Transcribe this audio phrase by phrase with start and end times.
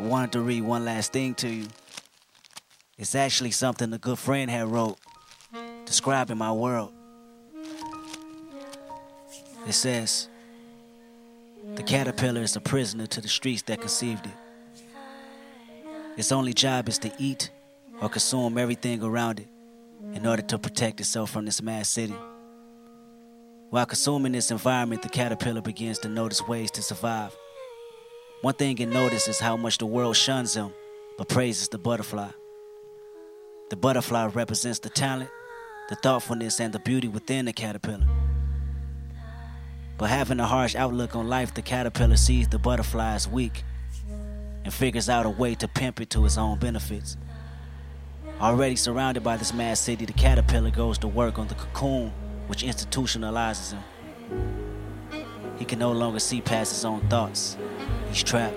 [0.00, 1.66] I wanted to read one last thing to you.
[2.96, 4.96] It's actually something a good friend had wrote,
[5.84, 6.90] describing my world.
[9.66, 10.28] It says,
[11.74, 14.32] The caterpillar is a prisoner to the streets that conceived it.
[16.16, 17.50] Its only job is to eat
[18.00, 19.48] or consume everything around it
[20.14, 22.16] in order to protect itself from this mad city.
[23.68, 27.36] While consuming this environment, the caterpillar begins to notice ways to survive.
[28.42, 30.72] One thing it notices is how much the world shuns him,
[31.18, 32.30] but praises the butterfly.
[33.68, 35.28] The butterfly represents the talent,
[35.90, 38.08] the thoughtfulness, and the beauty within the caterpillar.
[39.98, 43.62] But having a harsh outlook on life, the caterpillar sees the butterfly as weak
[44.64, 47.18] and figures out a way to pimp it to his own benefits.
[48.40, 52.10] Already surrounded by this mad city, the caterpillar goes to work on the cocoon,
[52.46, 53.82] which institutionalizes him.
[55.58, 57.58] He can no longer see past his own thoughts.
[58.10, 58.56] He's trapped.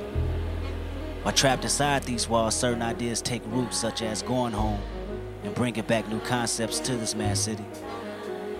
[1.21, 4.81] While trapped inside these walls, certain ideas take root, such as going home
[5.43, 7.63] and bringing back new concepts to this mad city.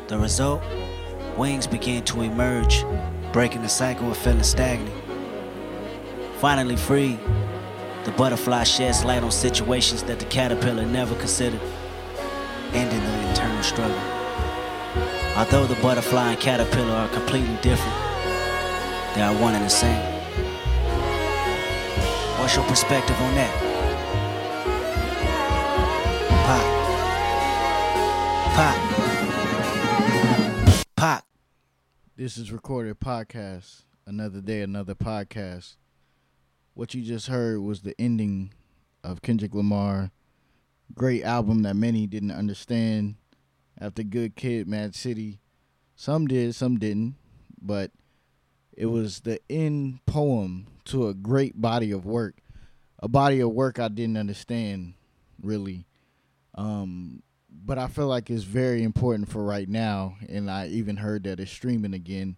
[0.08, 0.61] The result?
[1.35, 2.85] Wings begin to emerge,
[3.31, 4.94] breaking the cycle of feeling stagnant.
[6.38, 7.17] Finally free,
[8.03, 11.61] the butterfly sheds light on situations that the caterpillar never considered,
[12.73, 14.00] ending the internal struggle.
[15.35, 17.97] Although the butterfly and caterpillar are completely different,
[19.16, 20.12] they are one and the same.
[22.44, 23.53] What's your perspective on that?
[26.45, 26.66] Pop.
[30.67, 30.85] Pop.
[30.97, 31.25] Pop.
[32.17, 33.83] This is recorded podcast.
[34.05, 35.77] Another day, another podcast.
[36.73, 38.53] What you just heard was the ending
[39.05, 40.11] of Kendrick Lamar.
[40.94, 43.16] Great album that many didn't understand.
[43.80, 45.39] After Good Kid, Mad City.
[45.95, 47.16] Some did, some didn't.
[47.61, 47.91] But
[48.73, 52.36] it was the end poem to a great body of work.
[53.00, 54.94] A body of work I didn't understand,
[55.42, 55.86] really.
[56.56, 60.16] Um, but I feel like it's very important for right now.
[60.30, 62.38] And I even heard that it's streaming again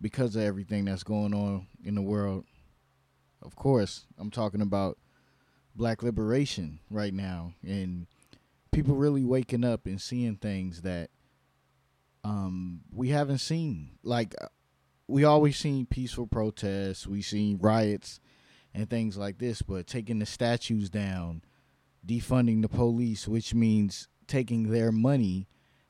[0.00, 2.44] because of everything that's going on in the world
[3.44, 4.98] of course, I'm talking about
[5.76, 8.06] black liberation right now and
[8.72, 11.10] people really waking up and seeing things that
[12.24, 13.90] um, we haven't seen.
[14.02, 14.34] Like
[15.06, 18.20] we always seen peaceful protests, we seen riots
[18.74, 21.42] and things like this, but taking the statues down,
[22.06, 25.46] defunding the police, which means taking their money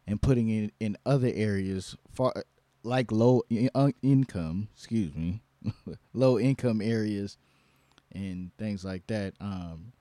[0.06, 2.44] and putting it in other areas far
[2.82, 3.42] like low
[3.74, 5.42] uh, income, excuse me,
[6.12, 7.38] low income areas
[8.12, 9.34] and things like that.
[9.40, 9.92] Um,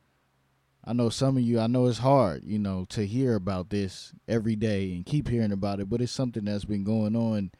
[0.84, 4.12] I know some of you, I know it's hard, you know, to hear about this
[4.28, 7.52] every day and keep hearing about it, but it's something that's been going on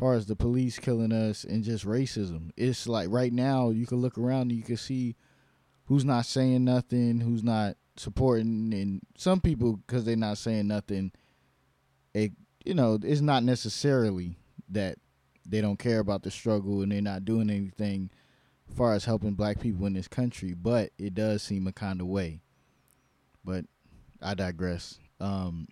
[0.00, 2.50] far as the police killing us and just racism.
[2.56, 5.14] It's like right now you can look around and you can see
[5.84, 11.12] who's not saying nothing, who's not supporting, and some people because they're not saying nothing.
[12.14, 12.32] It
[12.64, 14.38] you know it's not necessarily
[14.70, 14.96] that
[15.46, 18.10] they don't care about the struggle and they're not doing anything
[18.70, 22.00] as far as helping black people in this country, but it does seem a kind
[22.00, 22.40] of way.
[23.44, 23.66] But
[24.22, 24.98] I digress.
[25.20, 25.68] Um,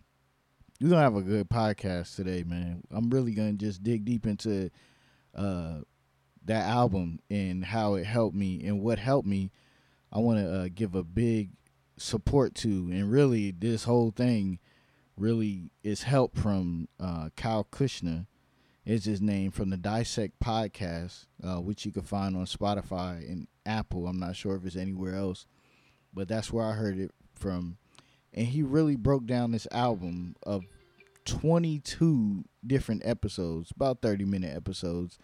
[0.80, 2.82] we're gonna have a good podcast today, man.
[2.90, 4.70] I'm really gonna just dig deep into
[5.34, 5.78] uh,
[6.44, 9.50] that album and how it helped me and what helped me.
[10.12, 11.50] I want to uh, give a big
[11.96, 14.60] support to, and really, this whole thing
[15.16, 18.26] really is help from uh, Kyle Cuchna
[18.86, 23.48] is his name from the Dissect podcast, uh, which you can find on Spotify and
[23.66, 24.06] Apple.
[24.06, 25.44] I'm not sure if it's anywhere else,
[26.14, 27.78] but that's where I heard it from.
[28.34, 30.64] And he really broke down this album of
[31.24, 35.18] 22 different episodes, about 30 minute episodes.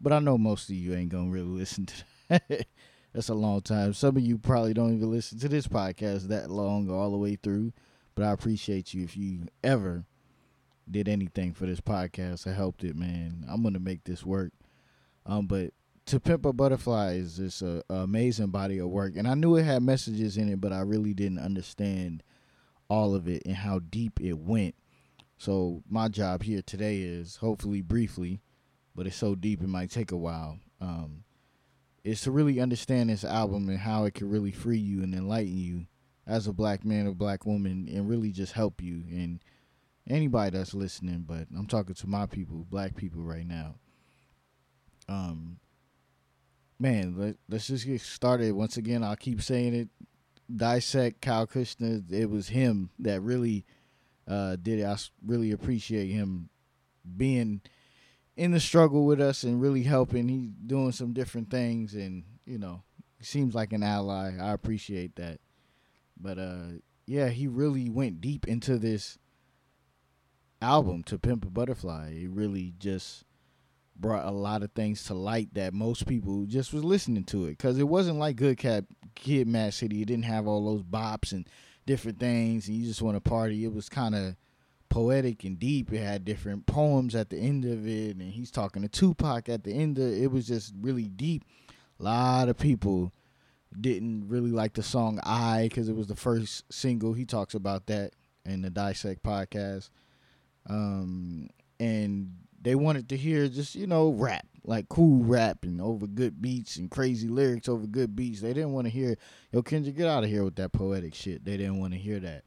[0.00, 1.94] But I know most of you ain't gonna really listen to
[2.28, 2.66] that.
[3.12, 3.92] That's a long time.
[3.92, 7.36] Some of you probably don't even listen to this podcast that long all the way
[7.36, 7.72] through.
[8.14, 10.04] But I appreciate you if you ever
[10.90, 12.46] did anything for this podcast.
[12.46, 13.44] I helped it, man.
[13.48, 14.52] I'm gonna make this work.
[15.26, 15.72] Um, but
[16.06, 19.56] to pimp a butterfly is just a, a, amazing body of work, and I knew
[19.56, 22.22] it had messages in it, but I really didn't understand
[22.92, 24.74] all of it and how deep it went.
[25.38, 28.42] So my job here today is hopefully briefly,
[28.94, 30.58] but it's so deep it might take a while.
[30.78, 31.24] Um,
[32.04, 35.56] is to really understand this album and how it can really free you and enlighten
[35.56, 35.86] you
[36.26, 39.40] as a black man or black woman, and really just help you and
[40.08, 43.76] anybody that's listening, but I'm talking to my people, black people right now.
[45.08, 45.58] Um,
[46.78, 48.52] man, let, let's just get started.
[48.52, 49.88] Once again, I'll keep saying it.
[50.54, 52.10] Dissect Kyle Cuchna.
[52.12, 53.64] It was him that really
[54.26, 54.84] uh, did it.
[54.84, 56.48] I really appreciate him
[57.16, 57.60] being
[58.36, 60.28] in the struggle with us and really helping.
[60.28, 62.82] He's doing some different things, and you know,
[63.18, 64.32] He seems like an ally.
[64.40, 65.40] I appreciate that.
[66.20, 66.64] But uh
[67.06, 69.18] yeah, he really went deep into this
[70.60, 72.12] album to Pimp a Butterfly.
[72.12, 73.24] It really just
[73.96, 77.58] brought a lot of things to light that most people just was listening to it
[77.58, 78.84] cuz it wasn't like Good Cat
[79.14, 80.02] Kid Mad City.
[80.02, 81.46] It didn't have all those bops and
[81.86, 83.64] different things and you just want to party.
[83.64, 84.36] It was kind of
[84.92, 85.92] poetic and deep.
[85.92, 89.64] It had different poems at the end of it, and he's talking to Tupac at
[89.64, 90.22] the end of it.
[90.22, 91.44] It was just really deep.
[91.98, 93.12] A lot of people
[93.80, 97.14] didn't really like the song I because it was the first single.
[97.14, 98.12] He talks about that
[98.44, 99.88] in the Dissect podcast.
[100.68, 101.48] Um,
[101.80, 106.40] and they wanted to hear just, you know, rap, like cool rap and over good
[106.40, 108.40] beats and crazy lyrics over good beats.
[108.40, 109.16] They didn't want to hear,
[109.50, 111.44] yo, Kendrick, get out of here with that poetic shit.
[111.44, 112.44] They didn't want to hear that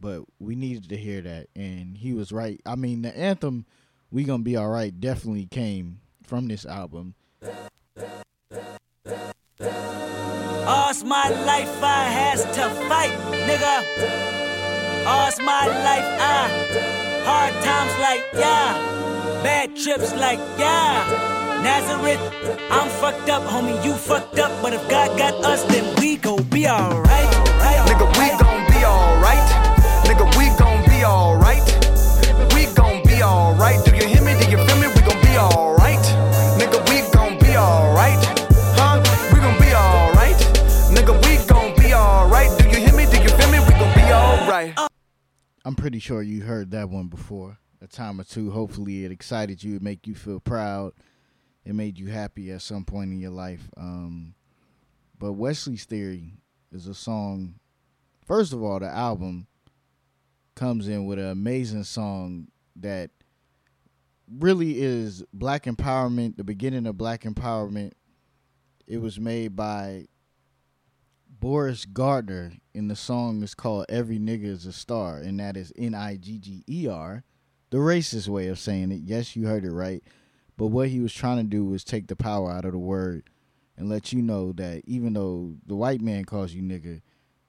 [0.00, 2.60] but we needed to hear that, and he was right.
[2.66, 3.66] I mean, the anthem
[4.10, 7.14] "We Gonna Be Alright" definitely came from this album.
[10.66, 13.84] All's my life I has to fight, nigga.
[15.06, 16.48] All's my life I
[17.24, 18.95] hard times like yeah,
[19.42, 21.36] bad trips like yeah.
[21.62, 22.20] Nazareth,
[22.70, 24.52] I'm fucked up, homie, you fucked up.
[24.62, 27.32] But if God got us, then we gon' be alright.
[27.88, 29.48] Nigga, we gon' be alright.
[30.06, 31.66] Nigga, we gon' be alright.
[32.54, 33.84] We gon' be alright.
[33.84, 34.38] Do you hear me?
[34.38, 34.88] Do you feel me?
[34.94, 36.04] We gon' be alright.
[36.60, 38.22] Nigga, we gon' be alright.
[38.78, 39.02] Huh?
[39.32, 40.38] We gon' be alright.
[40.94, 42.50] Nigga, we gon' be alright.
[42.58, 43.06] Do you hear me?
[43.06, 43.58] Do you feel me?
[43.60, 44.78] We gon' be alright.
[45.64, 48.50] I'm pretty sure you heard that one before a time or two.
[48.50, 50.92] Hopefully, it excited you, it make you feel proud,
[51.64, 53.68] it made you happy at some point in your life.
[53.76, 54.34] Um,
[55.18, 56.34] but Wesley's Theory
[56.72, 57.54] is a song.
[58.24, 59.46] First of all, the album
[60.54, 63.10] comes in with an amazing song that
[64.28, 67.92] really is black empowerment, the beginning of black empowerment.
[68.86, 70.06] It was made by
[71.28, 75.72] Boris Gardner, and the song is called Every Nigga is a Star, and that is
[75.76, 77.24] N I G G E R,
[77.70, 79.02] the racist way of saying it.
[79.04, 80.02] Yes, you heard it right.
[80.56, 83.28] But what he was trying to do was take the power out of the word
[83.76, 87.02] and let you know that even though the white man calls you nigga,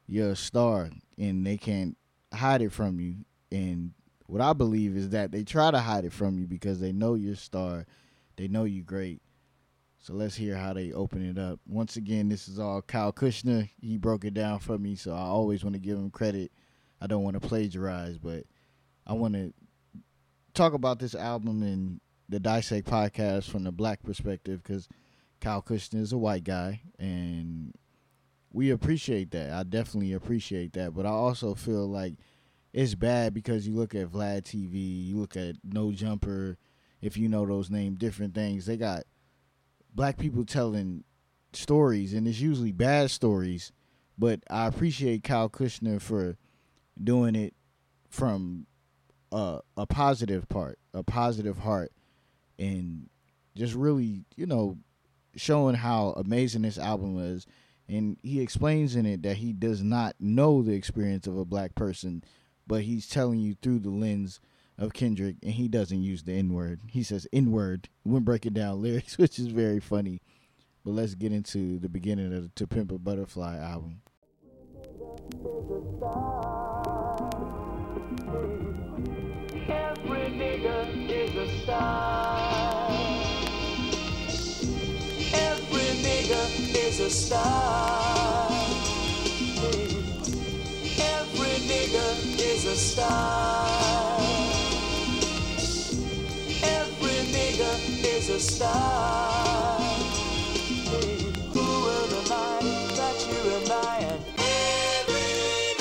[0.07, 1.97] you're a star and they can't
[2.33, 3.15] hide it from you.
[3.51, 3.93] And
[4.25, 7.13] what I believe is that they try to hide it from you because they know
[7.13, 7.85] you're a star,
[8.35, 9.21] they know you're great.
[9.99, 11.59] So let's hear how they open it up.
[11.67, 13.69] Once again, this is all Kyle Cuchna.
[13.81, 16.51] He broke it down for me, so I always want to give him credit.
[17.01, 18.43] I don't want to plagiarize, but
[19.05, 19.53] I want to
[20.57, 24.89] talk about this album in the Dissect podcast from the black perspective because
[25.39, 27.73] Kyle Cuchna is a white guy, and
[28.51, 29.51] we appreciate that.
[29.51, 32.15] I definitely appreciate that, but I also feel like
[32.73, 36.57] it's bad because you look at Vlad TV, you look at No Jumper,
[37.01, 38.65] if you know those names, different things.
[38.65, 39.03] They got
[39.93, 41.03] black people telling
[41.53, 43.71] stories, and it's usually bad stories.
[44.17, 46.35] But I appreciate Kyle Cuchna for
[47.01, 47.53] doing it
[48.09, 48.65] from
[49.31, 51.91] a, a positive part, a positive heart,
[52.57, 53.09] and
[53.55, 54.77] just really, you know,
[55.35, 57.45] showing how amazing this album is.
[57.89, 61.73] And he explains in it that he does not know the experience of a black
[61.75, 62.23] person,
[62.65, 64.41] but he's telling you through the lens
[64.77, 66.81] of Kendrick, and he doesn't use the N word.
[66.87, 70.21] He says N word when breaking down lyrics, which is very funny.
[70.83, 74.01] But let's get into the beginning of the To Pimp a Butterfly album.
[87.27, 88.49] Star.
[91.15, 92.07] Every nigga
[92.39, 94.19] is a star.
[96.63, 97.71] Every nigga
[98.15, 99.79] is a star.
[101.53, 104.21] Who will remind that you remind?
[104.37, 105.27] Every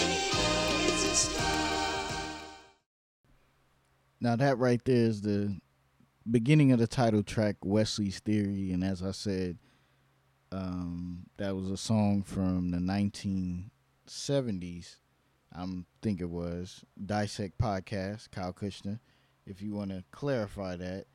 [0.02, 0.50] nigga
[0.88, 2.18] is a star.
[4.20, 5.56] Now that right there is the
[6.28, 9.58] beginning of the title track, Wesley's Theory, and as I said,
[10.56, 14.96] um, that was a song from the 1970s.
[15.54, 15.66] I
[16.02, 19.00] think it was Dissect Podcast, Kyle Cuchna,
[19.46, 21.06] if you want to clarify that.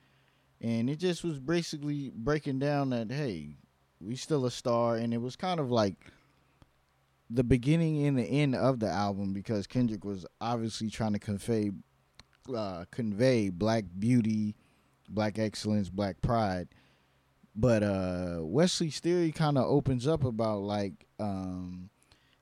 [0.59, 3.57] And it just was basically breaking down that hey,
[3.99, 5.95] we still a star, and it was kind of like
[7.29, 11.71] the beginning and the end of the album because Kendrick was obviously trying to convey
[12.55, 14.55] uh, convey black beauty,
[15.09, 16.67] black excellence, black pride.
[17.55, 21.89] But uh, Wesley's theory kind of opens up about like um,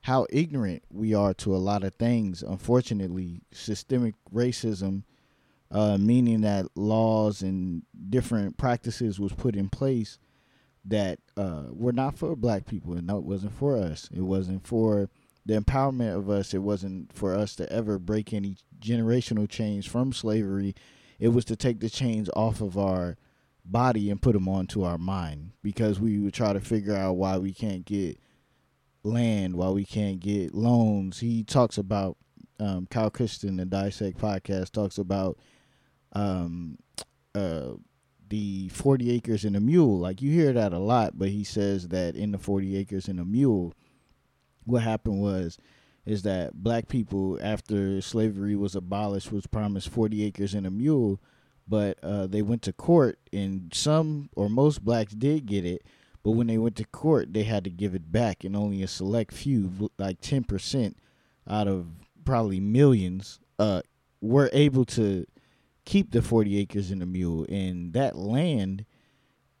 [0.02, 2.42] how ignorant we are to a lot of things.
[2.42, 5.02] Unfortunately, systemic racism,
[5.70, 10.18] uh, meaning that laws and different practices was put in place
[10.84, 14.08] that uh, were not for black people, and no, it wasn't for us.
[14.12, 15.10] It wasn't for
[15.44, 16.54] the empowerment of us.
[16.54, 20.74] It wasn't for us to ever break any generational chains from slavery.
[21.18, 23.18] It was to take the chains off of our
[23.70, 27.38] body and put them onto our mind because we would try to figure out why
[27.38, 28.18] we can't get
[29.02, 31.20] land, why we can't get loans.
[31.20, 32.16] He talks about
[32.58, 35.38] um, Kyle Christian, the Dissect podcast, talks about
[36.12, 36.78] um,
[37.34, 37.72] uh,
[38.28, 39.98] the 40 acres and a mule.
[39.98, 43.20] Like you hear that a lot, but he says that in the 40 acres and
[43.20, 43.74] a mule,
[44.64, 45.58] what happened was
[46.06, 51.20] is that black people after slavery was abolished was promised 40 acres and a mule
[51.70, 55.82] but uh, they went to court and some or most blacks did get it
[56.22, 58.88] but when they went to court they had to give it back and only a
[58.88, 60.94] select few like 10%
[61.48, 61.86] out of
[62.24, 63.82] probably millions uh,
[64.20, 65.26] were able to
[65.84, 67.46] keep the 40 acres and a mule.
[67.48, 68.84] And that land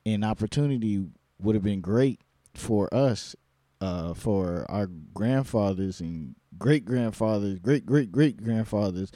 [0.06, 1.04] and opportunity
[1.40, 2.20] would have been great
[2.54, 3.34] for us
[3.80, 9.10] uh, for our grandfathers and great grandfathers, great great great grandfathers,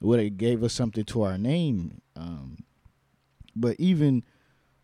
[0.00, 2.00] would have gave us something to our name.
[2.16, 2.58] Um,
[3.54, 4.24] but even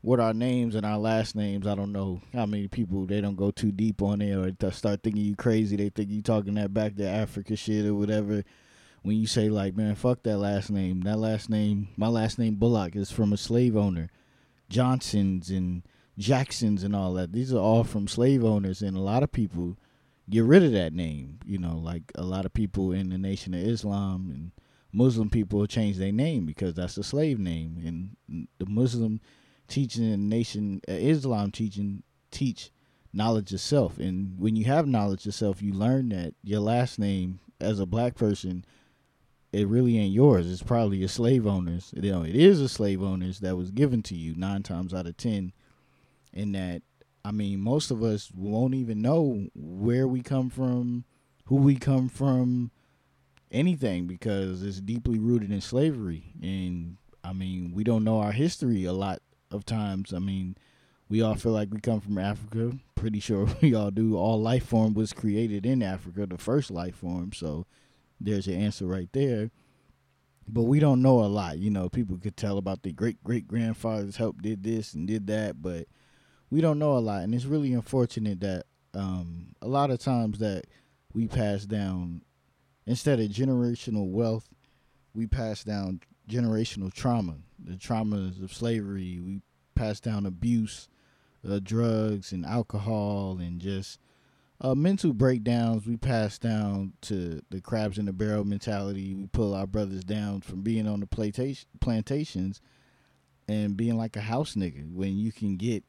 [0.03, 3.37] with our names and our last names, I don't know how many people they don't
[3.37, 5.77] go too deep on it or start thinking you crazy.
[5.77, 8.45] They think you talking that back to Africa shit or whatever.
[9.03, 11.03] When you say like, man, fuck that last name.
[11.03, 14.11] That last name, my last name Bullock is from a slave owner,
[14.69, 15.83] Johnsons and
[16.19, 17.33] Jacksons and all that.
[17.33, 19.77] These are all from slave owners, and a lot of people
[20.29, 21.39] get rid of that name.
[21.45, 24.51] You know, like a lot of people in the Nation of Islam and
[24.97, 29.21] Muslim people change their name because that's a slave name, and the Muslim
[29.69, 32.71] teaching and Nation uh, Islam teaching teach
[33.13, 33.99] knowledge of self.
[33.99, 38.15] And when you have knowledge yourself, you learn that your last name as a black
[38.15, 38.65] person.
[39.53, 40.51] It really ain't yours.
[40.51, 41.93] It's probably a slave owner's.
[41.95, 45.07] You know, it is a slave owner's that was given to you nine times out
[45.07, 45.53] of ten
[46.33, 46.83] in that
[47.23, 51.05] I mean most of us won't even know where we come from,
[51.47, 52.71] who we come from,
[53.51, 58.85] anything because it's deeply rooted in slavery and I mean we don't know our history
[58.85, 60.13] a lot of times.
[60.13, 60.57] I mean
[61.09, 62.73] we all feel like we come from Africa.
[62.95, 64.17] Pretty sure we all do.
[64.17, 67.33] All life form was created in Africa, the first life form.
[67.33, 67.67] So
[68.21, 69.51] there's your answer right there.
[70.49, 71.59] But we don't know a lot.
[71.59, 75.27] You know, people could tell about their great great grandfathers helped did this and did
[75.27, 75.89] that, but
[76.51, 80.39] we don't know a lot, and it's really unfortunate that um, a lot of times
[80.39, 80.65] that
[81.13, 82.23] we pass down
[82.87, 84.49] instead of generational wealth,
[85.15, 87.37] we pass down generational trauma.
[87.63, 89.41] The traumas of slavery, we
[89.75, 90.89] pass down abuse,
[91.49, 93.99] uh, drugs, and alcohol, and just
[94.61, 95.87] uh, mental breakdowns.
[95.87, 99.15] We pass down to the crabs in the barrel mentality.
[99.15, 102.61] We pull our brothers down from being on the plantation plantations
[103.49, 105.85] and being like a house nigga when you can get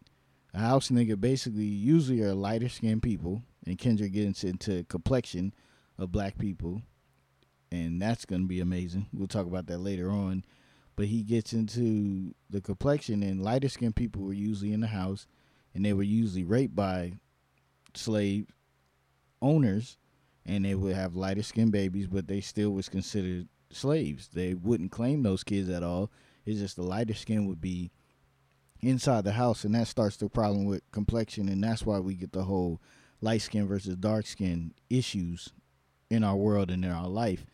[0.53, 5.53] a house nigga basically usually are lighter skinned people, and Kendrick gets into complexion
[5.97, 6.81] of black people,
[7.71, 9.07] and that's gonna be amazing.
[9.13, 10.43] We'll talk about that later on.
[10.95, 15.27] But he gets into the complexion, and lighter skinned people were usually in the house,
[15.75, 17.13] and they were usually raped by
[17.93, 18.47] slave
[19.41, 19.97] owners,
[20.43, 24.29] and they would have lighter skinned babies, but they still was considered slaves.
[24.29, 26.09] They wouldn't claim those kids at all.
[26.45, 27.91] It's just the lighter skin would be
[28.81, 32.31] inside the house, and that starts the problem with complexion, and that's why we get
[32.31, 32.81] the whole
[33.21, 35.51] light skin versus dark skin issues
[36.09, 37.45] in our world and in our life.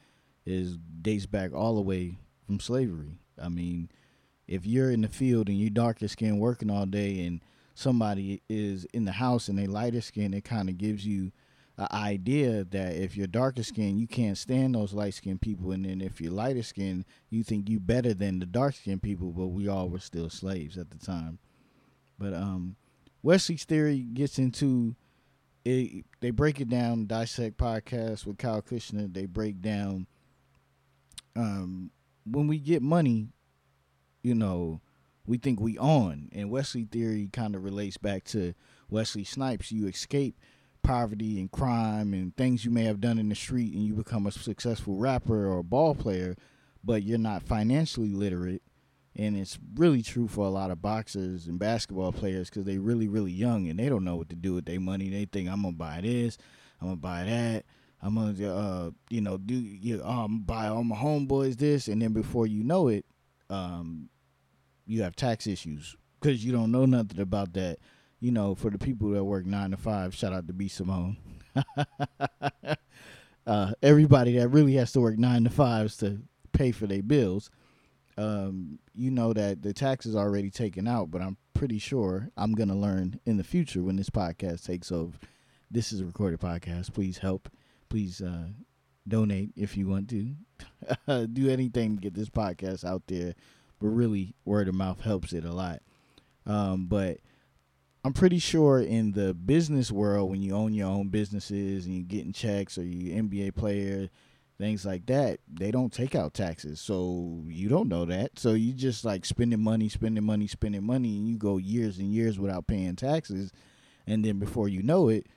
[0.45, 3.19] Is dates back all the way from slavery.
[3.41, 3.89] I mean,
[4.47, 7.41] if you're in the field and you're darker skin working all day, and
[7.75, 11.31] somebody is in the house and they lighter skin, it kind of gives you
[11.77, 15.85] an idea that if you're darker skin, you can't stand those light skinned people, and
[15.85, 19.31] then if you're lighter skin, you think you better than the dark skinned people.
[19.31, 21.39] But we all were still slaves at the time.
[22.19, 22.75] But um,
[23.23, 24.95] Wesley's theory gets into
[25.65, 26.05] it.
[26.19, 27.07] They break it down.
[27.07, 29.13] Dissect podcast with Kyle Cuchna.
[29.13, 30.07] They break down
[31.35, 31.91] um,
[32.25, 33.29] when we get money,
[34.21, 34.81] you know,
[35.25, 36.29] we think we on.
[36.31, 38.53] And Wesley theory kind of relates back to
[38.89, 39.71] Wesley Snipes.
[39.71, 40.39] You escape
[40.81, 44.27] poverty and crime and things you may have done in the street and you become
[44.27, 46.35] a successful rapper or a ball player,
[46.83, 48.61] but you're not financially literate.
[49.15, 53.07] And it's really true for a lot of boxers and basketball players because they really,
[53.07, 55.09] really young and they don't know what to do with their money.
[55.09, 56.37] They think I'm gonna buy this,
[56.81, 57.65] I'm gonna buy that,
[58.01, 62.11] I'm gonna, uh, you know, do you um buy all my homeboys this, and then
[62.11, 63.05] before you know it,
[63.51, 64.09] um,
[64.87, 67.77] you have tax issues because you don't know nothing about that
[68.23, 71.17] you know, for the people that work nine to five, shout out to B Simone.
[73.45, 76.21] uh, everybody that really has to work nine to fives to
[76.53, 77.49] pay for their bills,
[78.17, 82.53] um, you know that the tax is already taken out, but I'm pretty sure I'm
[82.53, 85.17] gonna learn in the future when this podcast takes over.
[85.71, 86.93] This is a recorded podcast.
[86.93, 87.49] Please help.
[87.89, 88.49] Please uh,
[89.07, 90.35] donate if you want to.
[91.27, 93.33] Do anything to get this podcast out there.
[93.79, 95.81] But really, word of mouth helps it a lot.
[96.45, 97.17] Um, but
[98.05, 102.03] I'm pretty sure in the business world, when you own your own businesses and you're
[102.03, 104.09] getting checks or you NBA player,
[104.57, 106.79] things like that, they don't take out taxes.
[106.79, 108.37] So you don't know that.
[108.39, 112.11] So you just like spending money, spending money, spending money, and you go years and
[112.11, 113.51] years without paying taxes.
[114.05, 115.27] And then before you know it,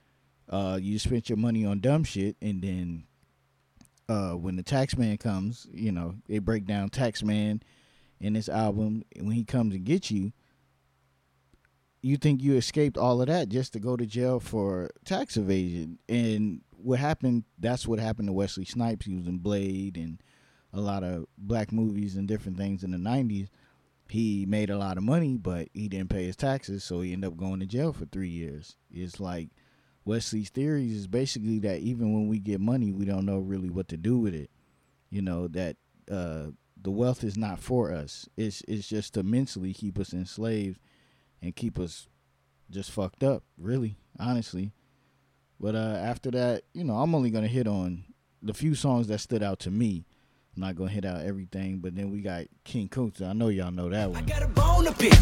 [0.48, 2.36] uh, you spent your money on dumb shit.
[2.40, 3.04] And then
[4.08, 7.62] uh, when the tax man comes, you know, they break down tax man
[8.20, 9.02] in this album.
[9.16, 10.32] When he comes and gets you,
[12.06, 15.98] you think you escaped all of that just to go to jail for tax evasion.
[16.08, 19.06] And what happened, that's what happened to Wesley Snipes.
[19.06, 20.22] He was in Blade and
[20.72, 23.48] a lot of black movies and different things in the 90s.
[24.08, 27.32] He made a lot of money, but he didn't pay his taxes, so he ended
[27.32, 28.76] up going to jail for three years.
[28.88, 29.48] It's like
[30.04, 33.88] Wesley's theories is basically that even when we get money, we don't know really what
[33.88, 34.48] to do with it.
[35.10, 35.76] You know, that
[36.08, 38.28] uh, the wealth is not for us.
[38.36, 40.78] It's it's just to mentally keep us enslaved
[41.42, 42.08] and keep us
[42.70, 44.72] just fucked up, really, honestly.
[45.58, 48.04] But uh, after that, you know, I'm only gonna hit on
[48.42, 50.04] the few songs that stood out to me.
[50.54, 53.28] I'm not gonna hit out everything, but then we got King Kunta.
[53.28, 54.22] I know y'all know that one.
[54.22, 55.12] I got a bone to pick.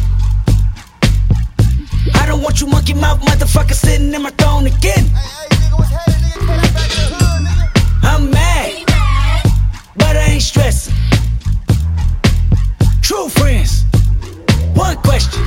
[2.15, 5.09] I don't want you monkey mouth motherfucker sitting in my throne again.
[8.03, 8.85] I'm mad,
[9.97, 10.93] but I ain't stressing.
[13.01, 13.85] True friends,
[14.73, 15.43] one question.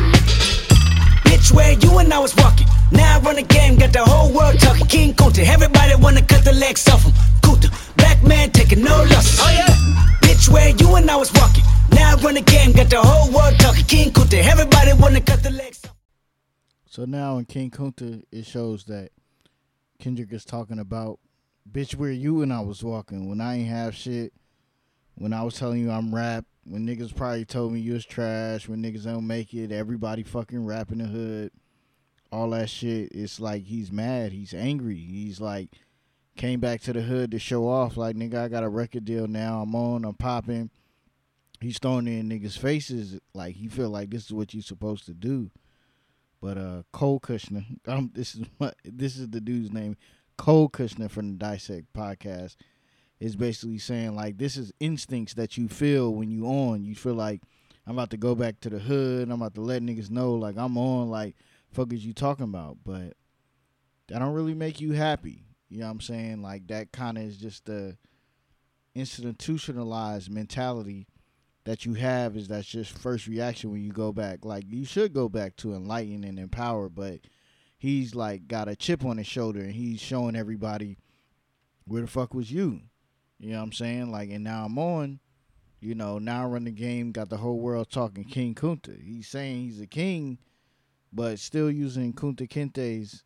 [1.29, 2.67] Bitch, where you and I was walking.
[2.91, 4.87] Now I run the game, got the whole world talking.
[4.87, 7.13] King Kunta, everybody wanna cut the legs off him.
[7.43, 9.39] Kunta, black man taking no losses.
[9.43, 9.75] Oh yeah.
[10.23, 11.65] Bitch, where you and I was walking.
[11.93, 13.85] Now I run the game, got the whole world talking.
[13.85, 15.95] King Kunta, everybody wanna cut the legs off.
[16.87, 19.11] So now in King Kunta, it shows that
[19.99, 21.19] Kendrick is talking about,
[21.71, 24.33] bitch, where you and I was walking when I ain't have shit.
[25.17, 28.69] When I was telling you I'm rap, when niggas probably told me you was trash,
[28.69, 31.53] when niggas don't make it, everybody fucking rap in the hood,
[32.31, 33.13] all that shit.
[33.13, 35.71] It's like he's mad, he's angry, he's like
[36.37, 37.97] came back to the hood to show off.
[37.97, 39.61] Like nigga, I got a record deal now.
[39.61, 40.71] I'm on, I'm popping.
[41.61, 45.15] He's throwing in niggas' faces like he feel like this is what you supposed to
[45.15, 45.51] do.
[46.41, 49.97] But uh, Cole Cuchna, um, this is what this is the dude's name,
[50.37, 52.57] Cole Cuchna from the Dissect podcast,
[53.21, 56.85] is basically saying like this is instincts that you feel when you on.
[56.85, 57.43] You feel like
[57.87, 59.29] I'm about to go back to the hood.
[59.31, 61.11] I'm about to let niggas know like I'm on.
[61.11, 61.37] Like
[61.73, 62.79] fuck is you talking about?
[62.85, 63.15] But
[64.09, 65.45] that don't really make you happy.
[65.69, 66.43] You know what I'm saying?
[66.43, 67.97] Like that kind of is just the
[68.95, 71.07] institutionalized mentality
[71.65, 74.45] that you have is that's just first reaction when you go back.
[74.45, 77.21] Like you should go back to enlighten and empower, but
[77.77, 80.97] he's like got a chip on his shoulder and he's showing everybody
[81.85, 82.81] where the fuck was you?
[83.39, 84.11] You know what I'm saying?
[84.11, 85.21] Like and now I'm on,
[85.81, 89.01] you know, now I run the game, got the whole world talking King Kunta.
[89.03, 90.39] He's saying he's a king,
[91.13, 93.23] but still using Kunta Kinte's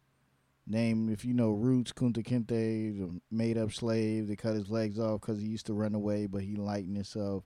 [0.67, 1.09] name.
[1.09, 5.23] If you know Roots, Kunta Kinte, the made up slave, they cut his legs off
[5.23, 7.45] because he used to run away, but he lightened himself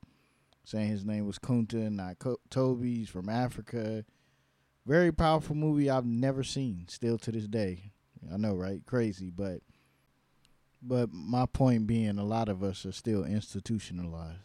[0.64, 2.96] saying his name was Kunta, not Co- Toby.
[2.96, 4.04] He's from Africa.
[4.84, 7.92] Very powerful movie I've never seen, still to this day.
[8.32, 8.84] I know, right?
[8.86, 9.60] Crazy, but
[10.86, 14.38] but my point being, a lot of us are still institutionalized.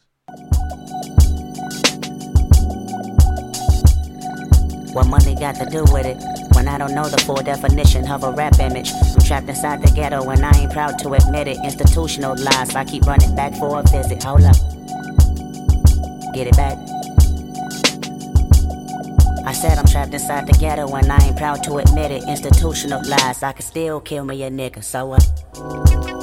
[4.94, 6.18] What money got to do with it?
[6.54, 8.92] When I don't know the full definition of a rap image.
[8.92, 11.58] I'm trapped inside the ghetto and I ain't proud to admit it.
[11.64, 14.24] Institutionalized, I keep running back for a visit.
[14.24, 14.56] Hold up.
[16.34, 16.78] Get it back.
[19.46, 22.24] I said I'm trapped inside the ghetto and I ain't proud to admit it.
[22.28, 26.21] Institutionalized, I could still kill me a nigga, so what?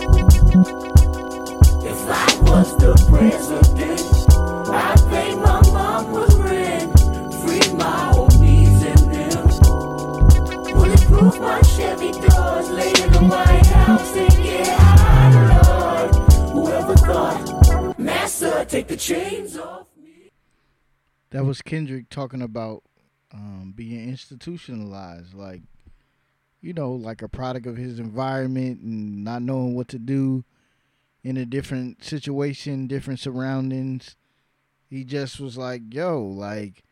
[0.60, 4.00] If I was the president,
[4.68, 6.98] I'd pay my mama's rent,
[7.42, 9.46] free my homies and them.
[10.74, 15.30] Bulletproof my Chevy doors, lay in the White House and get high,
[15.62, 16.14] Lord.
[16.50, 20.30] Whoever thought, Massa, take the chains off me.
[21.30, 22.82] That was Kendrick talking about
[23.32, 25.62] um, being institutionalized, like
[26.60, 30.44] you know, like a product of his environment and not knowing what to do
[31.22, 34.16] in a different situation, different surroundings.
[34.88, 36.82] He just was like, "Yo, like,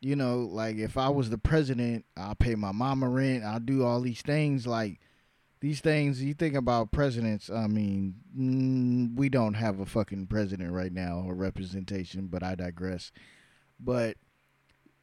[0.00, 3.44] you know, like if I was the president, I'll pay my mama rent.
[3.44, 4.66] I'll do all these things.
[4.66, 5.00] Like
[5.60, 6.22] these things.
[6.22, 7.50] You think about presidents.
[7.50, 12.54] I mean, mm, we don't have a fucking president right now or representation, but I
[12.54, 13.10] digress.
[13.80, 14.16] But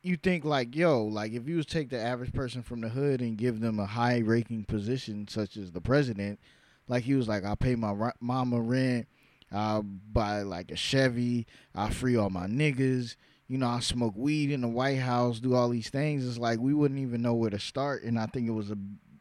[0.05, 3.21] you think like, yo, like if you was take the average person from the hood
[3.21, 6.39] and give them a high ranking position such as the president,
[6.87, 9.07] like he was like, I'll pay my ri- mama rent,
[9.51, 13.15] I'll buy like a Chevy, I'll free all my niggas,
[13.47, 16.27] you know, I smoke weed in the White House, do all these things.
[16.27, 18.03] It's like we wouldn't even know where to start.
[18.03, 18.77] And I think it was a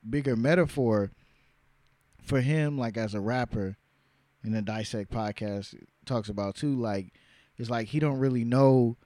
[0.09, 1.13] bigger metaphor
[2.23, 3.77] for him, like as a rapper,
[4.45, 6.75] in the Dissect podcast talks about too.
[6.75, 7.15] Like
[7.57, 8.99] it's like he don't really know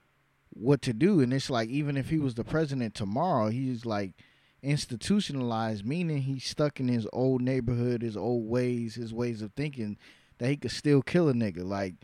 [0.59, 4.13] what to do, and it's like even if he was the president tomorrow, he's like
[4.63, 9.97] institutionalized, meaning he's stuck in his old neighborhood, his old ways, his ways of thinking
[10.39, 11.65] that he could still kill a nigga.
[11.65, 11.95] Like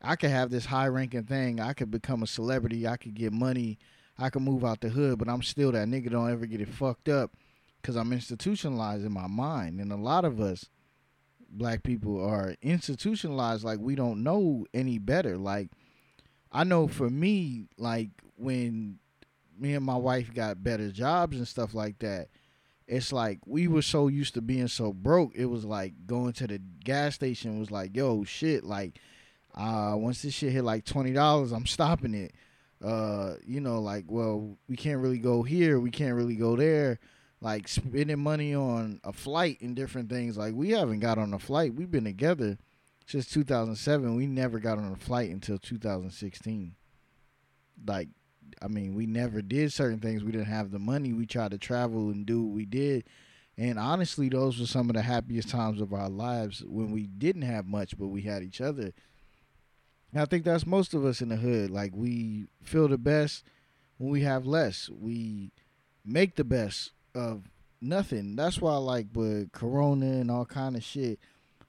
[0.00, 3.32] I could have this high ranking thing, I could become a celebrity, I could get
[3.32, 3.78] money,
[4.18, 6.10] I could move out the hood, but I'm still that nigga.
[6.10, 7.32] Don't ever get it fucked up
[7.80, 10.68] because I'm institutionalized in my mind, and a lot of us
[11.54, 15.36] black people are institutionalized like we don't know any better.
[15.36, 15.70] Like
[16.52, 18.98] i know for me like when
[19.58, 22.28] me and my wife got better jobs and stuff like that
[22.86, 26.46] it's like we were so used to being so broke it was like going to
[26.46, 28.98] the gas station was like yo shit like
[29.54, 32.32] uh once this shit hit like $20 i'm stopping it
[32.84, 36.98] uh you know like well we can't really go here we can't really go there
[37.42, 40.38] like spending money on a flight and different things.
[40.38, 41.74] Like we haven't got on a flight.
[41.74, 42.56] We've been together
[43.06, 44.14] since 2007.
[44.14, 46.74] We never got on a flight until 2016.
[47.86, 48.08] Like,
[48.60, 50.22] I mean, we never did certain things.
[50.22, 51.12] We didn't have the money.
[51.12, 53.04] We tried to travel and do what we did.
[53.58, 57.42] And honestly, those were some of the happiest times of our lives when we didn't
[57.42, 58.92] have much, but we had each other.
[60.12, 61.70] And I think that's most of us in the hood.
[61.70, 63.44] Like we feel the best
[63.98, 64.88] when we have less.
[64.90, 65.52] We
[66.04, 67.44] make the best of
[67.80, 68.36] nothing.
[68.36, 71.18] That's why like with Corona and all kind of shit,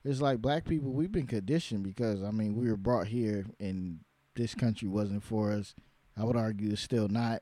[0.03, 3.99] it's like black people we've been conditioned because I mean we were brought here and
[4.35, 5.75] this country wasn't for us.
[6.17, 7.41] I would argue it's still not.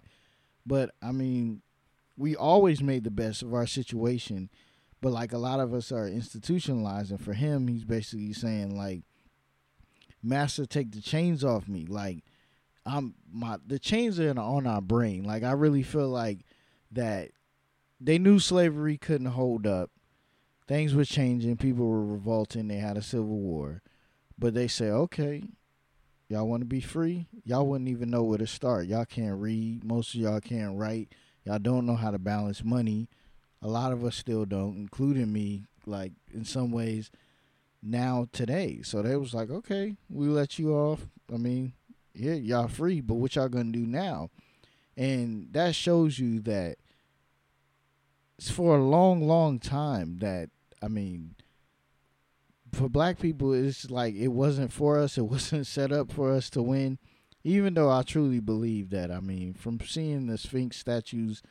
[0.66, 1.62] But I mean,
[2.18, 4.50] we always made the best of our situation.
[5.02, 9.02] But like a lot of us are institutionalized and for him he's basically saying like
[10.22, 11.88] Master take the chains off me.
[11.88, 12.24] Like
[12.86, 15.24] I'm my the chains are on our brain.
[15.24, 16.46] Like I really feel like
[16.92, 17.32] that
[18.00, 19.90] they knew slavery couldn't hold up.
[20.72, 21.58] Things were changing.
[21.58, 22.70] People were revolting.
[22.70, 23.82] They had a civil war.
[24.40, 25.44] But they say, okay,
[26.30, 27.28] y'all want to be free?
[27.44, 28.88] Y'all wouldn't even know where to start.
[28.88, 29.84] Y'all can't read.
[29.84, 31.12] Most of y'all can't write.
[31.44, 33.10] Y'all don't know how to balance money.
[33.62, 37.12] A lot of us still don't, including me, like in some ways
[37.84, 38.80] now today.
[38.82, 41.06] So they was like, okay, we let you off.
[41.34, 41.74] I mean,
[42.14, 44.30] yeah, y'all free, but what y'all gonna do now?
[44.96, 46.78] And that shows you that
[48.38, 50.50] it's for a long, long time that
[50.82, 51.36] I mean,
[52.74, 55.18] for black people, it's like it wasn't for us.
[55.18, 56.98] It wasn't set up for us to win.
[57.44, 59.12] Even though I truly believe that.
[59.12, 61.42] I mean, from seeing the Sphinx statues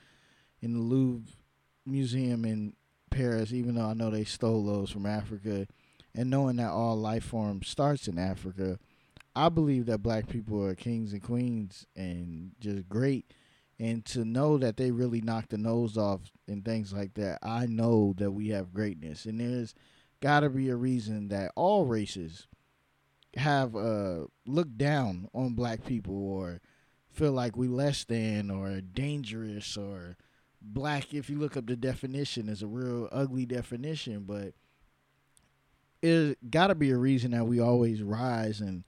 [0.60, 1.32] in the Louvre
[1.84, 2.74] Museum in
[3.10, 5.66] Paris, even though I know they stole those from Africa,
[6.14, 8.78] and knowing that all life form starts in Africa,
[9.34, 13.32] I believe that black people are kings and queens and just great
[13.80, 17.64] and to know that they really knocked the nose off and things like that, I
[17.64, 19.24] know that we have greatness.
[19.24, 19.74] And there's
[20.20, 22.46] got to be a reason that all races
[23.36, 26.60] have uh looked down on black people or
[27.10, 30.16] feel like we less than or dangerous or
[30.60, 34.52] black if you look up the definition is a real ugly definition but
[36.02, 38.82] it got to be a reason that we always rise and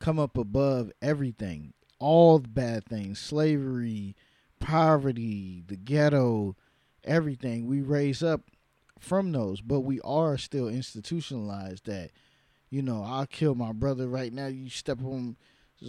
[0.00, 4.16] come up above everything all the bad things slavery
[4.62, 6.56] poverty, the ghetto,
[7.04, 7.66] everything.
[7.66, 8.42] We raise up
[8.98, 12.10] from those, but we are still institutionalized that,
[12.70, 14.46] you know, I'll kill my brother right now.
[14.46, 15.36] You step on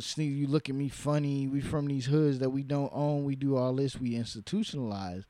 [0.02, 1.48] sneeze, you look at me funny.
[1.48, 3.24] We from these hoods that we don't own.
[3.24, 4.00] We do all this.
[4.00, 5.24] We institutionalize.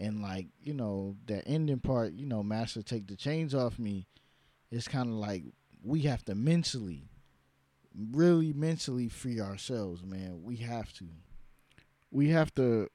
[0.00, 4.08] And like, you know, that ending part, you know, master take the chains off me.
[4.70, 5.44] It's kind of like
[5.84, 7.10] we have to mentally,
[8.10, 10.42] really mentally free ourselves, man.
[10.42, 11.04] We have to
[12.12, 12.88] we have to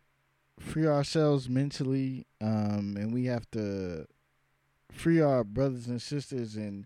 [0.59, 4.05] free ourselves mentally, um, and we have to
[4.91, 6.85] free our brothers and sisters and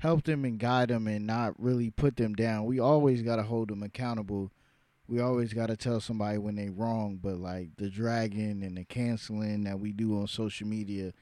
[0.00, 2.64] help them and guide them and not really put them down.
[2.64, 4.50] We always got to hold them accountable.
[5.06, 8.84] We always got to tell somebody when they wrong, but like the dragging and the
[8.84, 11.12] canceling that we do on social media,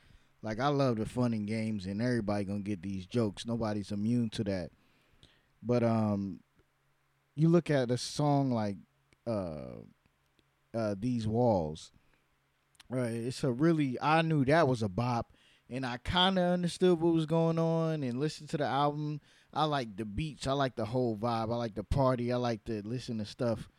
[0.43, 3.45] like I love the fun and games and everybody going to get these jokes.
[3.45, 4.71] Nobody's immune to that.
[5.63, 6.41] But um
[7.37, 8.77] you look at a song like
[9.27, 9.83] uh
[10.75, 11.93] uh, these walls.
[12.91, 15.33] Right, it's a really I knew that was a bop,
[15.71, 19.21] and I kind of understood what was going on and listened to the album.
[19.53, 22.65] I like the beats, I like the whole vibe, I like the party, I like
[22.65, 23.71] to listen to stuff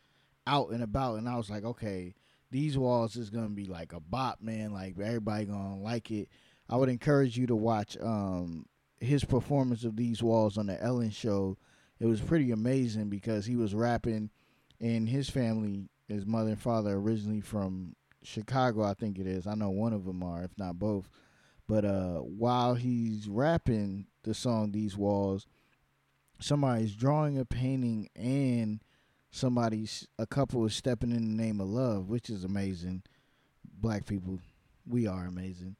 [0.46, 2.14] out and about, and I was like, okay,
[2.50, 4.72] these walls is gonna be like a bop, man.
[4.72, 6.28] Like everybody gonna like it.
[6.68, 8.66] I would encourage you to watch um
[8.98, 11.58] his performance of these walls on the Ellen show.
[12.00, 14.30] It was pretty amazing because he was rapping,
[14.80, 19.46] and his family, his mother and father, originally from Chicago, I think it is.
[19.46, 21.08] I know one of them are, if not both.
[21.68, 25.46] But uh, while he's rapping the song "These Walls,"
[26.38, 28.82] somebody's drawing a painting, and
[29.30, 33.02] somebody's a couple is stepping in the name of love, which is amazing.
[33.64, 34.38] Black people,
[34.86, 35.76] we are amazing.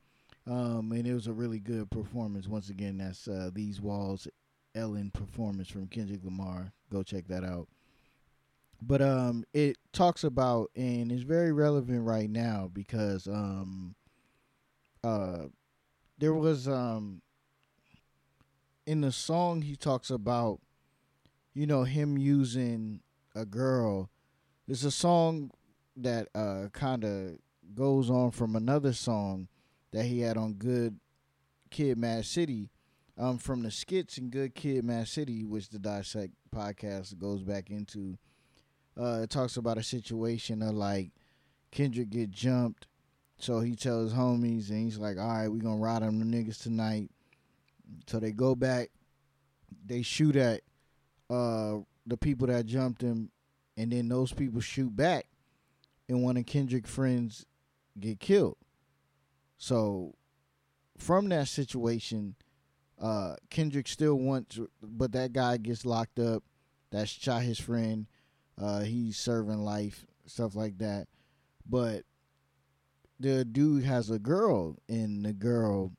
[0.46, 2.46] Um, and it was a really good performance.
[2.46, 4.26] Once again, that's uh, "These Walls"
[4.74, 6.72] Ellen performance from Kendrick Lamar.
[6.90, 7.68] Go check that out.
[8.86, 13.96] But um, it talks about and is very relevant right now because um,
[15.02, 15.46] uh,
[16.18, 17.20] there was um,
[18.86, 20.60] in the song he talks about,
[21.52, 23.00] you know, him using
[23.34, 24.08] a girl.
[24.68, 25.50] It's a song
[25.96, 27.38] that uh kind of
[27.74, 29.48] goes on from another song
[29.92, 31.00] that he had on Good
[31.70, 32.70] Kid, Mad City,
[33.18, 37.70] um, from the skits in Good Kid, Mad City, which the Dissect podcast goes back
[37.70, 38.16] into.
[38.98, 41.10] Uh, it talks about a situation of like
[41.70, 42.86] Kendrick get jumped,
[43.38, 46.62] so he tells homies, and he's like, "All right, we gonna ride on the niggas
[46.62, 47.10] tonight."
[48.06, 48.90] So they go back,
[49.84, 50.62] they shoot at
[51.28, 53.30] uh the people that jumped him,
[53.76, 55.26] and then those people shoot back,
[56.08, 57.44] and one of Kendrick's friends
[57.98, 58.56] get killed.
[59.58, 60.14] So
[60.96, 62.36] from that situation,
[63.00, 66.42] uh, Kendrick still wants, but that guy gets locked up.
[66.90, 68.06] That shot his friend.
[68.60, 71.08] Uh, he's serving life, stuff like that.
[71.68, 72.04] But
[73.18, 75.92] the dude has a girl, and the girl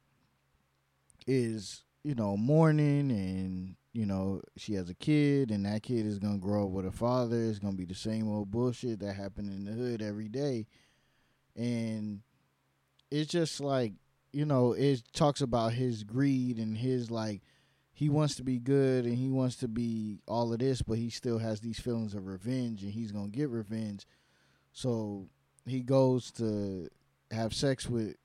[1.25, 6.19] is, you know, mourning, and you know she has a kid, and that kid is
[6.19, 7.43] gonna grow up with a father.
[7.43, 10.67] It's gonna be the same old bullshit that happened in the hood every day,
[11.55, 12.21] and
[13.11, 13.93] it's just like
[14.31, 17.41] you know it talks about his greed and his like
[17.97, 21.09] he wants to be good and he wants to be all of this but he
[21.09, 24.05] still has these feelings of revenge and he's gonna get revenge.
[24.71, 25.25] So
[25.65, 26.89] he goes to
[27.31, 28.15] have sex with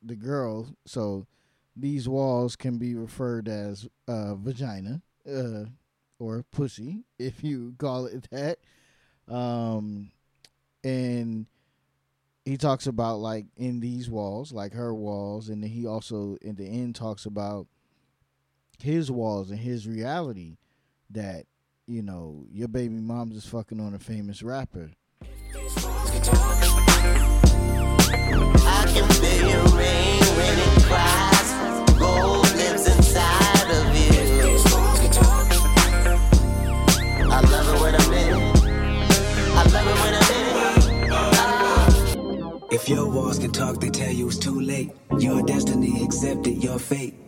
[0.00, 0.76] the girl.
[0.86, 1.26] So
[1.74, 5.64] these walls can be referred as uh, vagina uh,
[6.20, 8.60] or pussy if you call it that.
[9.26, 10.12] Um,
[10.84, 11.46] and
[12.44, 16.54] he talks about like in these walls, like her walls, and then he also in
[16.54, 17.66] the end talks about
[18.82, 20.56] his walls and his reality
[21.10, 21.46] that
[21.86, 24.90] you know your baby mom's is fucking on a famous rapper.
[42.72, 44.92] If your walls can talk, they tell you it's too late.
[45.18, 47.19] Your destiny accepted, your fate.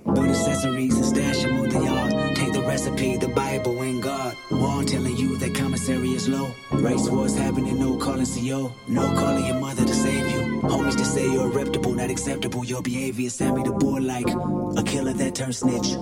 [12.73, 15.93] Your behavior sent me the bull like a killer that turned snitch.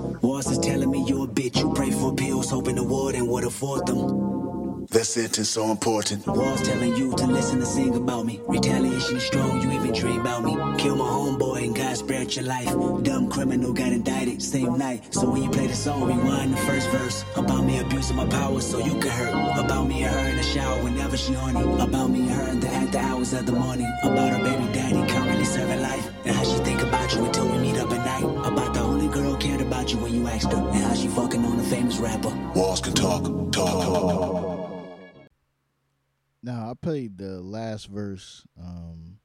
[5.30, 6.26] Sentence so important.
[6.26, 8.40] Walls telling you to listen and sing about me.
[8.48, 10.54] Retaliation is strong, you even dream about me.
[10.76, 12.68] Kill my homeboy and God spared your life.
[13.04, 15.14] Dumb criminal got indicted same night.
[15.14, 17.24] So when you play the song, rewind the first verse.
[17.36, 19.64] About me abusing my power so you can hurt.
[19.64, 21.62] About me and her in the shower whenever she horny.
[21.80, 23.90] About me and her in the after hours of the morning.
[24.02, 26.06] About her baby daddy currently serving life.
[26.24, 28.24] And how she think about you until we meet up at night.
[28.46, 30.58] About the only girl cared about you when you asked her.
[30.58, 32.34] And how she fucking on a famous rapper.
[32.54, 33.49] Walls can talk.
[36.50, 39.18] Now I played the last verse um,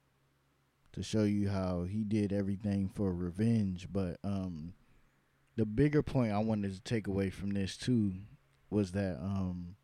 [0.92, 4.74] to show you how he did everything for revenge, but um,
[5.56, 8.12] the bigger point I wanted to take away from this too
[8.70, 9.74] was that um,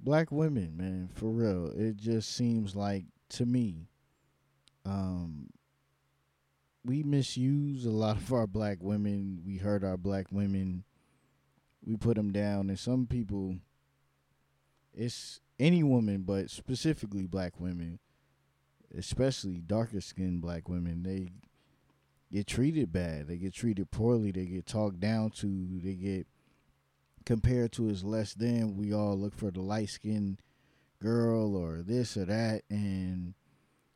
[0.00, 3.86] black women, man, for real, it just seems like to me,
[4.84, 5.50] um,
[6.84, 9.40] we misuse a lot of our black women.
[9.46, 10.82] We hurt our black women.
[11.86, 13.54] We put them down, and some people,
[14.92, 17.98] it's any woman, but specifically black women,
[18.96, 21.32] especially darker skinned black women, they
[22.32, 23.28] get treated bad.
[23.28, 24.32] They get treated poorly.
[24.32, 25.80] They get talked down to.
[25.82, 26.26] They get
[27.24, 28.76] compared to as less than.
[28.76, 30.38] We all look for the light skinned
[31.00, 32.62] girl or this or that.
[32.70, 33.34] And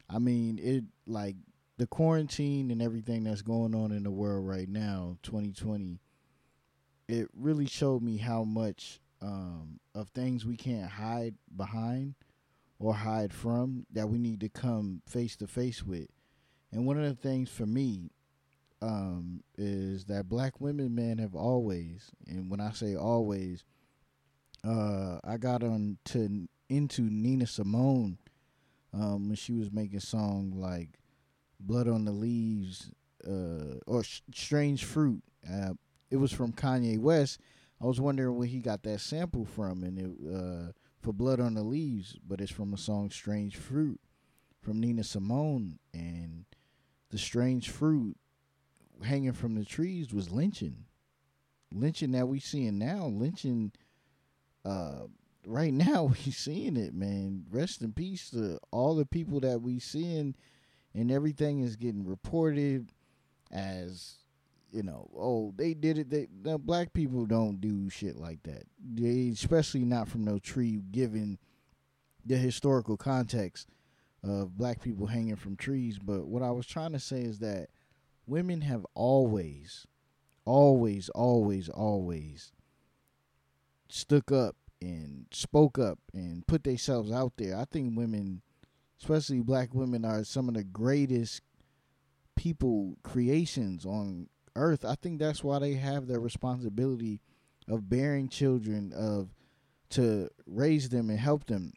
[0.08, 1.36] I mean, it like
[1.78, 6.00] the quarantine and everything that's going on in the world right now, 2020,
[7.08, 12.14] it really showed me how much um, of things we can't hide behind
[12.78, 16.06] or hide from that we need to come face to face with.
[16.70, 18.12] And one of the things for me
[18.80, 23.64] um, is that black women, man, have always, and when I say always,
[24.64, 28.18] uh, I got on to into Nina Simone
[28.92, 31.00] um, when she was making song like
[31.58, 32.92] "Blood on the Leaves"
[33.26, 35.72] uh, or "Strange Fruit." Uh,
[36.10, 37.40] it was from Kanye West.
[37.80, 41.54] I was wondering where he got that sample from, and it uh, for "Blood on
[41.54, 44.00] the Leaves," but it's from a song "Strange Fruit"
[44.60, 46.44] from Nina Simone, and
[47.10, 48.16] the strange fruit
[49.02, 50.84] hanging from the trees was lynching.
[51.72, 53.72] Lynching that we seeing now, lynching
[54.64, 55.06] uh
[55.46, 57.44] right now we seeing it, man.
[57.50, 60.34] Rest in peace to all the people that we seeing
[60.94, 62.90] and everything is getting reported
[63.50, 64.16] as
[64.72, 66.10] you know, oh, they did it.
[66.10, 68.64] They the black people don't do shit like that.
[68.78, 71.38] They especially not from no tree, given
[72.24, 73.68] the historical context
[74.22, 75.98] of black people hanging from trees.
[75.98, 77.68] But what I was trying to say is that
[78.26, 79.86] women have always,
[80.44, 82.52] always, always, always
[83.88, 87.56] stuck up and spoke up and put themselves out there.
[87.56, 88.42] I think women,
[89.00, 91.42] especially black women, are some of the greatest
[92.36, 94.28] people creations on
[94.58, 94.84] earth.
[94.84, 97.20] I think that's why they have the responsibility
[97.68, 99.34] of bearing children of
[99.90, 101.72] to raise them and help them.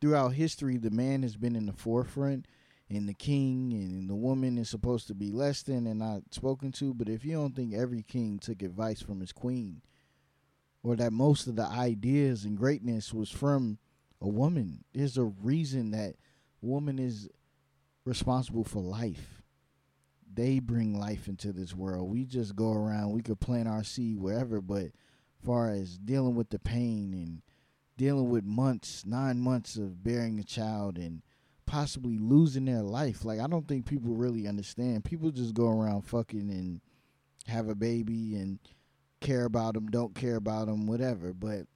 [0.00, 2.46] Throughout history, the man has been in the forefront
[2.88, 6.72] and the king and the woman is supposed to be less than and not spoken
[6.72, 6.94] to.
[6.94, 9.82] But if you don't think every king took advice from his queen,
[10.82, 13.78] or that most of the ideas and greatness was from
[14.20, 16.14] a woman, there's a reason that
[16.60, 17.28] woman is
[18.04, 19.37] responsible for life.
[20.32, 22.10] They bring life into this world.
[22.10, 23.12] We just go around.
[23.12, 24.92] We could plant our seed wherever, but
[25.44, 27.42] far as dealing with the pain and
[27.96, 31.22] dealing with months, nine months of bearing a child and
[31.66, 33.24] possibly losing their life.
[33.24, 35.04] Like I don't think people really understand.
[35.04, 36.80] People just go around fucking and
[37.46, 38.58] have a baby and
[39.20, 41.32] care about them, don't care about them, whatever.
[41.32, 41.66] But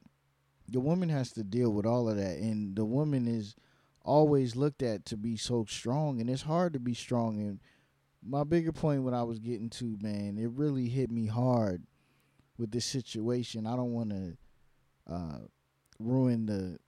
[0.68, 3.54] the woman has to deal with all of that, and the woman is
[4.04, 7.38] always looked at to be so strong, and it's hard to be strong.
[7.40, 7.60] And
[8.24, 11.82] my bigger point, what I was getting to, man, it really hit me hard
[12.56, 13.66] with this situation.
[13.66, 14.36] I don't want to
[15.12, 15.38] uh,
[15.98, 16.78] ruin the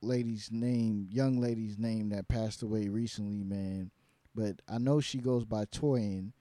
[0.00, 3.90] lady's name, young lady's name that passed away recently, man.
[4.34, 6.32] But I know she goes by Toyin,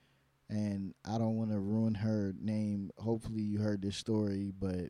[0.49, 2.91] and I don't want to ruin her name.
[2.97, 4.89] Hopefully, you heard this story, but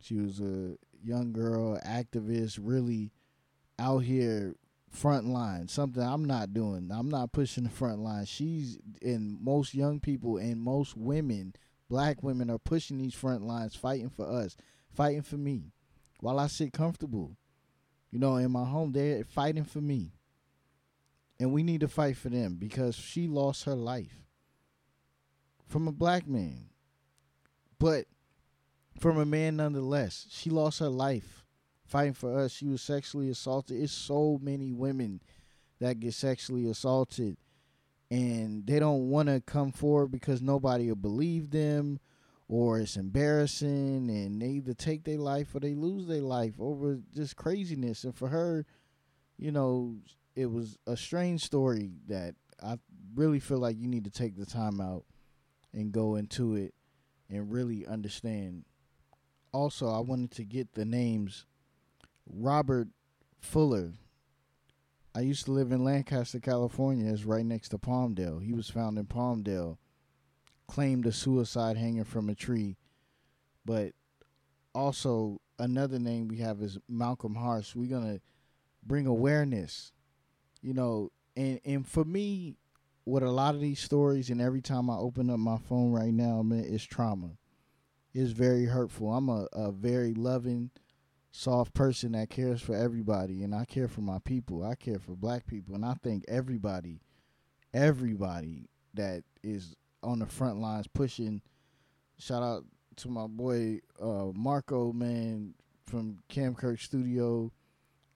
[0.00, 3.12] she was a young girl, activist, really
[3.78, 4.54] out here
[4.94, 5.68] front line.
[5.68, 6.90] Something I'm not doing.
[6.92, 8.24] I'm not pushing the front line.
[8.24, 11.54] She's and most young people and most women,
[11.88, 14.56] black women, are pushing these front lines, fighting for us,
[14.94, 15.72] fighting for me,
[16.20, 17.36] while I sit comfortable.
[18.10, 20.12] You know, in my home, they're fighting for me.
[21.40, 24.22] And we need to fight for them because she lost her life
[25.66, 26.66] from a black man.
[27.80, 28.06] But
[28.98, 30.26] from a man nonetheless.
[30.30, 31.43] She lost her life
[31.86, 32.52] fighting for us.
[32.52, 33.82] She was sexually assaulted.
[33.82, 35.20] It's so many women
[35.80, 37.36] that get sexually assaulted
[38.10, 41.98] and they don't want to come forward because nobody will believe them
[42.48, 47.00] or it's embarrassing and they either take their life or they lose their life over
[47.14, 48.66] just craziness and for her
[49.36, 49.96] you know
[50.36, 52.78] it was a strange story that i
[53.14, 55.04] really feel like you need to take the time out
[55.72, 56.74] and go into it
[57.30, 58.64] and really understand
[59.52, 61.46] also i wanted to get the names
[62.32, 62.88] robert
[63.40, 63.92] fuller
[65.14, 68.98] i used to live in lancaster california it's right next to palmdale he was found
[68.98, 69.78] in palmdale
[70.66, 72.76] claimed a suicide hanging from a tree.
[73.64, 73.92] But
[74.74, 77.74] also another name we have is Malcolm Harsch.
[77.74, 78.20] We're gonna
[78.84, 79.92] bring awareness,
[80.62, 82.56] you know, and and for me,
[83.06, 86.12] with a lot of these stories, and every time I open up my phone right
[86.12, 87.32] now, man, it's trauma.
[88.12, 89.12] It's very hurtful.
[89.12, 90.70] I'm a, a very loving,
[91.36, 94.64] soft person that cares for everybody, and I care for my people.
[94.64, 97.00] I care for black people, and I think everybody,
[97.74, 101.42] everybody that is on the front lines pushing.
[102.20, 102.64] Shout out
[102.98, 105.54] to my boy uh, Marco, man,
[105.86, 107.50] from Cam Kirk Studio.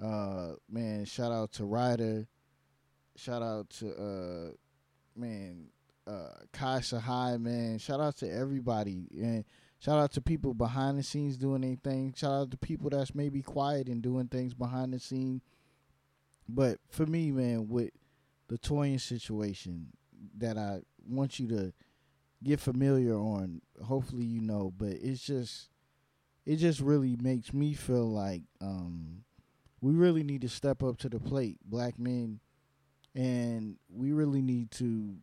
[0.01, 2.28] Uh, man, shout out to Ryder.
[3.16, 4.51] Shout out to uh,
[5.16, 5.70] man,
[6.07, 7.78] uh, Kai Sahai, man.
[7.78, 9.45] Shout out to everybody, and
[9.79, 12.14] shout out to people behind the scenes doing anything.
[12.16, 15.41] Shout out to people that's maybe quiet and doing things behind the scene.
[16.49, 17.91] But for me, man, with
[18.49, 19.89] the Toyin situation,
[20.39, 21.72] that I want you to
[22.43, 23.61] get familiar on.
[23.85, 25.68] Hopefully, you know, but it's just
[26.47, 29.24] it just really makes me feel like um
[29.81, 32.41] we really need to step up to the plate, black men,
[33.14, 35.16] and we really need to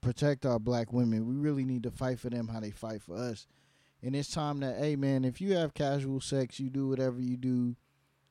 [0.00, 1.26] protect our black women.
[1.26, 3.46] We really need to fight for them how they fight for us.
[4.02, 7.36] And it's time that, hey man, if you have casual sex, you do whatever you
[7.36, 7.76] do.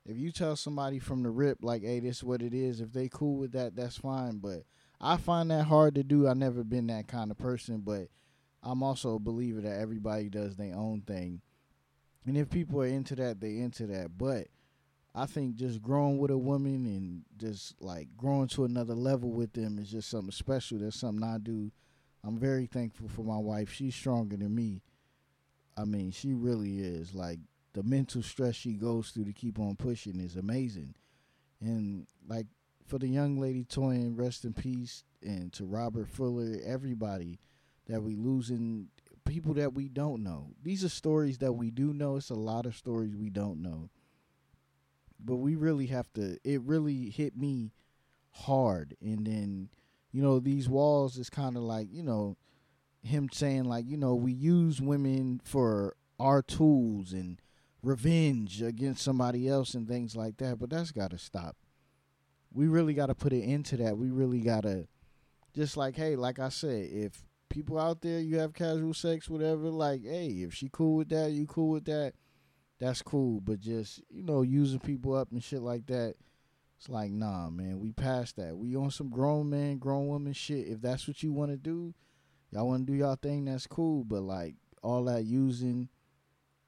[0.05, 2.91] If you tell somebody from the rip, like, hey, this is what it is, if
[2.93, 4.37] they cool with that, that's fine.
[4.37, 4.63] But
[4.99, 6.27] I find that hard to do.
[6.27, 8.07] I've never been that kind of person, but
[8.63, 11.41] I'm also a believer that everybody does their own thing.
[12.25, 14.17] And if people are into that, they into that.
[14.17, 14.47] But
[15.13, 19.53] I think just growing with a woman and just like growing to another level with
[19.53, 20.79] them is just something special.
[20.79, 21.71] That's something I do.
[22.23, 23.71] I'm very thankful for my wife.
[23.71, 24.81] She's stronger than me.
[25.77, 27.13] I mean, she really is.
[27.13, 27.39] Like
[27.73, 30.95] the mental stress she goes through to keep on pushing is amazing.
[31.61, 32.47] And like
[32.85, 37.39] for the young lady Toyin, rest in peace, and to Robert Fuller, everybody
[37.87, 38.87] that we losing
[39.25, 40.47] people that we don't know.
[40.63, 42.15] These are stories that we do know.
[42.15, 43.89] It's a lot of stories we don't know.
[45.19, 47.73] But we really have to it really hit me
[48.31, 49.69] hard and then
[50.11, 52.37] you know these walls is kind of like, you know,
[53.01, 57.41] him saying like, you know, we use women for our tools and
[57.81, 61.55] revenge against somebody else and things like that, but that's got to stop.
[62.51, 63.97] We really got to put an end to that.
[63.97, 64.87] We really got to
[65.55, 69.69] just like, hey, like I said, if people out there you have casual sex, whatever,
[69.69, 72.13] like, hey, if she cool with that, you cool with that,
[72.79, 73.39] that's cool.
[73.39, 76.15] But just, you know, using people up and shit like that,
[76.77, 78.57] it's like, nah, man, we past that.
[78.57, 80.67] We on some grown man, grown woman shit.
[80.67, 81.93] If that's what you want to do,
[82.51, 84.03] y'all want to do y'all thing, that's cool.
[84.03, 85.89] But like all that using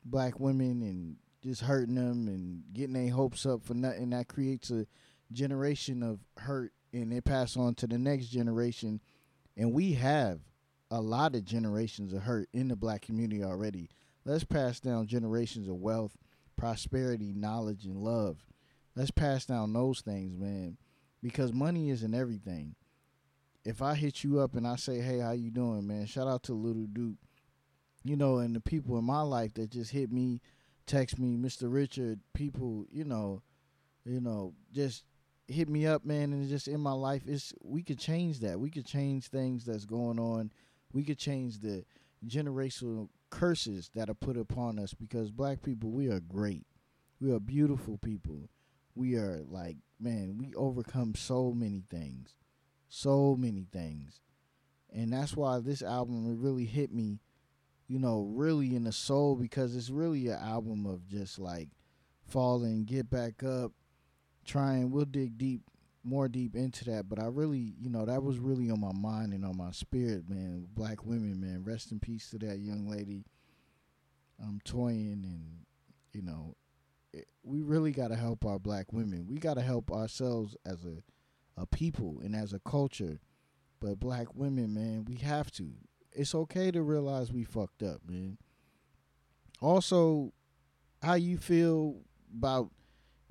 [0.04, 4.70] black women and just hurting them and getting their hopes up for nothing, that creates
[4.70, 4.86] a
[5.32, 9.02] generation of hurt and it pass on to the next generation.
[9.58, 10.40] And we have
[10.90, 13.90] a lot of generations of hurt in the black community already.
[14.26, 16.18] Let's pass down generations of wealth,
[16.58, 18.38] prosperity, knowledge, and love.
[18.96, 20.78] Let's pass down those things, man,
[21.24, 22.76] because money isn't everything.
[23.64, 26.44] If I hit you up and I say, "Hey, how you doing, man?" Shout out
[26.44, 27.18] to Little Duke,
[28.04, 30.42] you know, and the people in my life that just hit me,
[30.86, 32.20] text me, Mister Richard.
[32.34, 33.44] People, you know,
[34.04, 35.06] you know, just
[35.48, 38.60] hit me up, man, and just in my life, it's we could change that.
[38.60, 40.52] We could change things that's going on.
[40.94, 41.86] We could change the
[42.26, 46.66] generational curses that are put upon us because black people, we are great.
[47.20, 48.50] We are beautiful people.
[48.96, 52.36] We are like, man, we overcome so many things.
[52.94, 54.20] So many things.
[54.94, 57.22] And that's why this album really hit me,
[57.88, 61.70] you know, really in the soul because it's really an album of just like
[62.28, 63.72] falling, get back up,
[64.46, 64.92] trying.
[64.92, 65.62] We'll dig deep,
[66.04, 67.08] more deep into that.
[67.08, 70.30] But I really, you know, that was really on my mind and on my spirit,
[70.30, 70.68] man.
[70.74, 71.64] Black women, man.
[71.64, 73.24] Rest in peace to that young lady.
[74.38, 75.66] I'm toying, and
[76.12, 76.58] you know,
[77.14, 79.28] it, we really got to help our black women.
[79.30, 80.98] We got to help ourselves as a
[81.58, 83.20] a people and as a culture.
[83.80, 85.72] But black women, man, we have to.
[86.12, 88.38] It's okay to realize we fucked up, man.
[89.62, 90.34] Also,
[91.02, 92.02] how you feel
[92.36, 92.70] about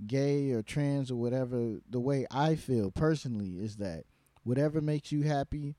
[0.07, 4.05] gay or trans or whatever, the way I feel personally is that
[4.43, 5.77] whatever makes you happy,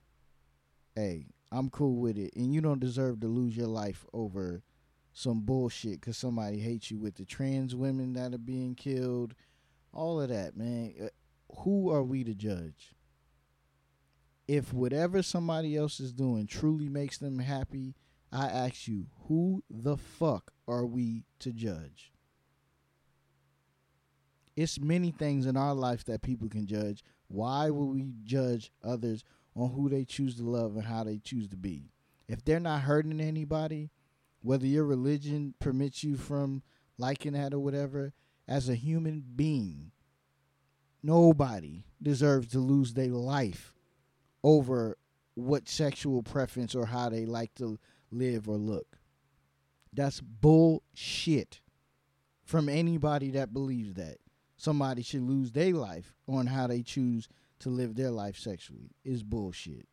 [0.95, 2.31] hey, I'm cool with it.
[2.35, 4.63] And you don't deserve to lose your life over
[5.13, 9.33] some bullshit because somebody hates you with the trans women that are being killed,
[9.93, 11.09] all of that, man.
[11.59, 12.95] Who are we to judge?
[14.47, 17.95] If whatever somebody else is doing truly makes them happy,
[18.31, 22.11] I ask you, who the fuck are we to judge?
[24.55, 27.03] it's many things in our life that people can judge.
[27.27, 29.23] Why would we judge others
[29.55, 31.91] on who they choose to love and how they choose to be?
[32.27, 33.89] If they're not hurting anybody,
[34.41, 36.63] whether your religion permits you from
[36.97, 38.13] liking that or whatever,
[38.47, 39.91] as a human being,
[41.03, 43.75] nobody deserves to lose their life
[44.43, 44.97] over
[45.35, 47.79] what sexual preference or how they like to
[48.11, 48.97] live or look.
[49.93, 51.61] That's bullshit
[52.43, 54.17] from anybody that believes that
[54.57, 57.27] somebody should lose their life on how they choose
[57.59, 59.87] to live their life sexually is bullshit.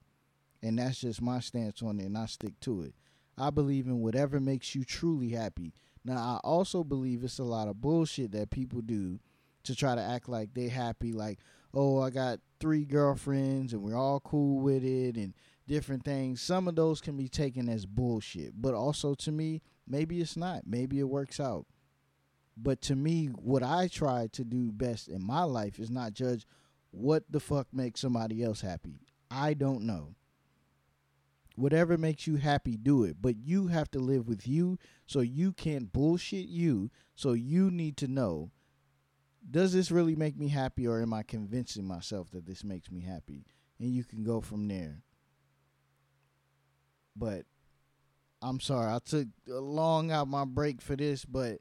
[0.62, 2.94] And that's just my stance on it, and I stick to it.
[3.36, 5.72] I believe in whatever makes you truly happy.
[6.04, 9.20] Now, I also believe it's a lot of bullshit that people do
[9.68, 11.38] to try to act like they happy, like,
[11.72, 15.34] oh, I got three girlfriends and we're all cool with it and
[15.66, 16.40] different things.
[16.40, 20.62] Some of those can be taken as bullshit, but also to me, maybe it's not.
[20.66, 21.66] Maybe it works out.
[22.56, 26.46] But to me, what I try to do best in my life is not judge
[26.90, 29.00] what the fuck makes somebody else happy.
[29.30, 30.14] I don't know.
[31.54, 33.16] Whatever makes you happy, do it.
[33.20, 36.90] But you have to live with you, so you can't bullshit you.
[37.14, 38.50] So you need to know
[39.50, 43.00] does this really make me happy or am I convincing myself that this makes me
[43.00, 43.44] happy?
[43.80, 45.02] And you can go from there.
[47.16, 47.44] But
[48.42, 51.60] I'm sorry, I took a long out my break for this, but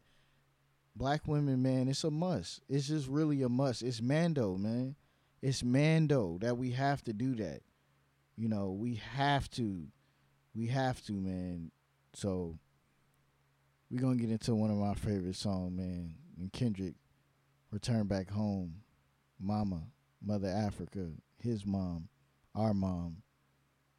[0.96, 2.62] black women, man, it's a must.
[2.68, 3.82] It's just really a must.
[3.82, 4.96] It's Mando, man.
[5.42, 7.62] It's Mando that we have to do that.
[8.36, 9.88] You know, we have to.
[10.56, 11.72] We have to, man.
[12.14, 12.58] So
[13.90, 16.16] we're gonna get into one of my favorite songs, man.
[16.38, 16.96] And Kendrick,
[17.72, 18.76] Return Back Home,
[19.40, 19.84] Mama,
[20.26, 22.08] Mother Africa, his mom,
[22.56, 23.18] our mom.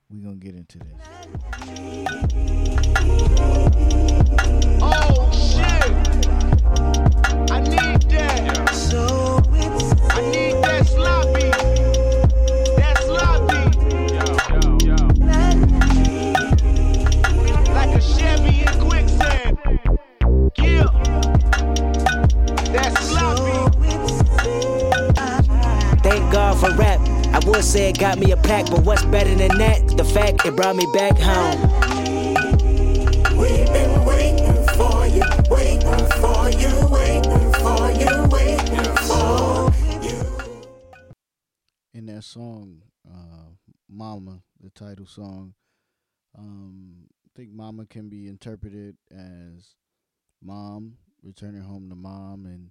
[0.08, 0.96] We're gonna get into this.
[4.80, 5.92] Oh shit!
[7.50, 8.70] I need that.
[8.74, 9.42] So
[10.10, 10.47] I need
[27.32, 29.96] I would say it got me a pack, but what's better than that?
[29.96, 31.60] The fact it brought me back home.
[33.36, 39.72] We've been waiting for you, waiting for you, waiting for you, waiting for
[40.02, 40.24] you.
[41.94, 43.50] in that song, uh,
[43.88, 45.54] "Mama," the title song.
[46.36, 49.74] Um, I think "Mama" can be interpreted as
[50.40, 52.70] mom returning home to mom, and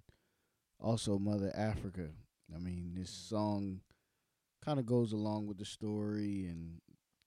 [0.80, 2.08] also Mother Africa.
[2.54, 3.80] I mean, this song
[4.64, 6.80] kind of goes along with the story and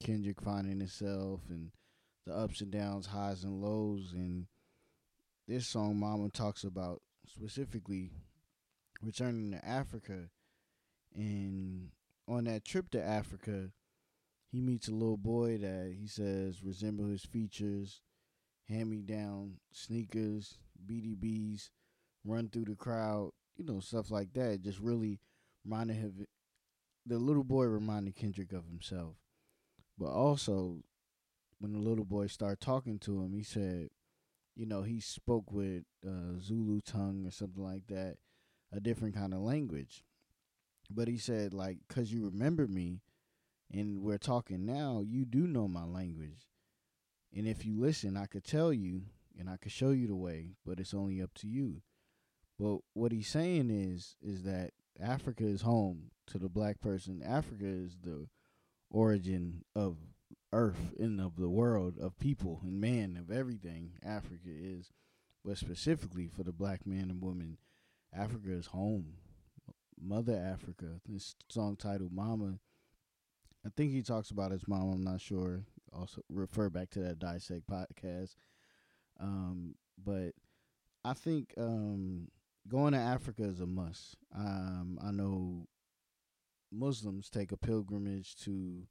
[0.04, 1.72] Kendrick finding himself and
[2.26, 4.46] the ups and downs, highs and lows, and
[5.48, 8.12] this song "Mama" talks about specifically
[9.02, 10.30] returning to Africa
[11.16, 11.90] and
[12.28, 13.70] on that trip to Africa,
[14.52, 18.02] he meets a little boy that he says resemble his features,
[18.68, 21.70] hand me down sneakers, BDBs,
[22.24, 24.62] run through the crowd, you know, stuff like that.
[24.62, 25.20] Just really
[25.66, 26.28] reminded him,
[27.06, 29.16] the little boy reminded Kendrick of himself.
[29.98, 30.84] But also,
[31.60, 33.90] when the little boy started talking to him, he said,
[34.56, 38.18] you know, he spoke with uh, Zulu tongue or something like that,
[38.72, 40.04] a different kind of language
[40.94, 43.02] but he said like cuz you remember me
[43.72, 46.48] and we're talking now you do know my language
[47.34, 49.04] and if you listen i could tell you
[49.38, 51.82] and i could show you the way but it's only up to you
[52.58, 57.66] but what he's saying is is that africa is home to the black person africa
[57.66, 58.28] is the
[58.90, 59.98] origin of
[60.54, 64.92] earth and of the world of people and man of everything africa is
[65.44, 67.58] but specifically for the black man and woman
[68.14, 69.14] africa is home
[70.02, 71.00] Mother Africa.
[71.08, 72.60] This song titled Mama.
[73.66, 75.64] I think he talks about his mom, I'm not sure.
[75.94, 78.36] Also refer back to that Dissect podcast.
[79.20, 80.32] Um, but
[81.06, 82.30] I think um,
[82.68, 84.16] going to Africa is a must.
[84.36, 85.68] Um, I know
[86.72, 88.88] Muslims take a pilgrimage to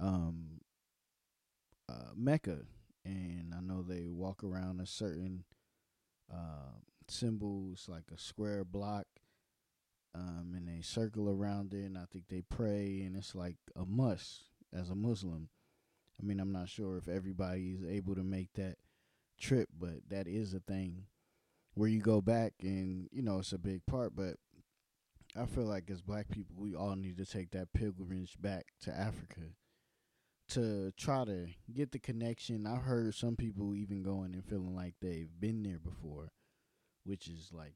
[0.00, 0.60] um,
[1.88, 2.58] uh, Mecca,
[3.04, 5.44] and I know they walk around a certain
[6.32, 6.78] uh,
[7.08, 9.06] symbols like a square block
[10.16, 13.84] um, and they circle around it, and I think they pray, and it's like a
[13.84, 15.48] must as a Muslim.
[16.20, 18.76] I mean, I'm not sure if everybody is able to make that
[19.38, 21.04] trip, but that is a thing
[21.76, 24.16] where you go back, and you know it's a big part.
[24.16, 24.36] But
[25.36, 28.98] I feel like as Black people, we all need to take that pilgrimage back to
[28.98, 29.42] Africa
[30.48, 32.66] to try to get the connection.
[32.66, 36.32] I've heard some people even going and feeling like they've been there before,
[37.04, 37.74] which is like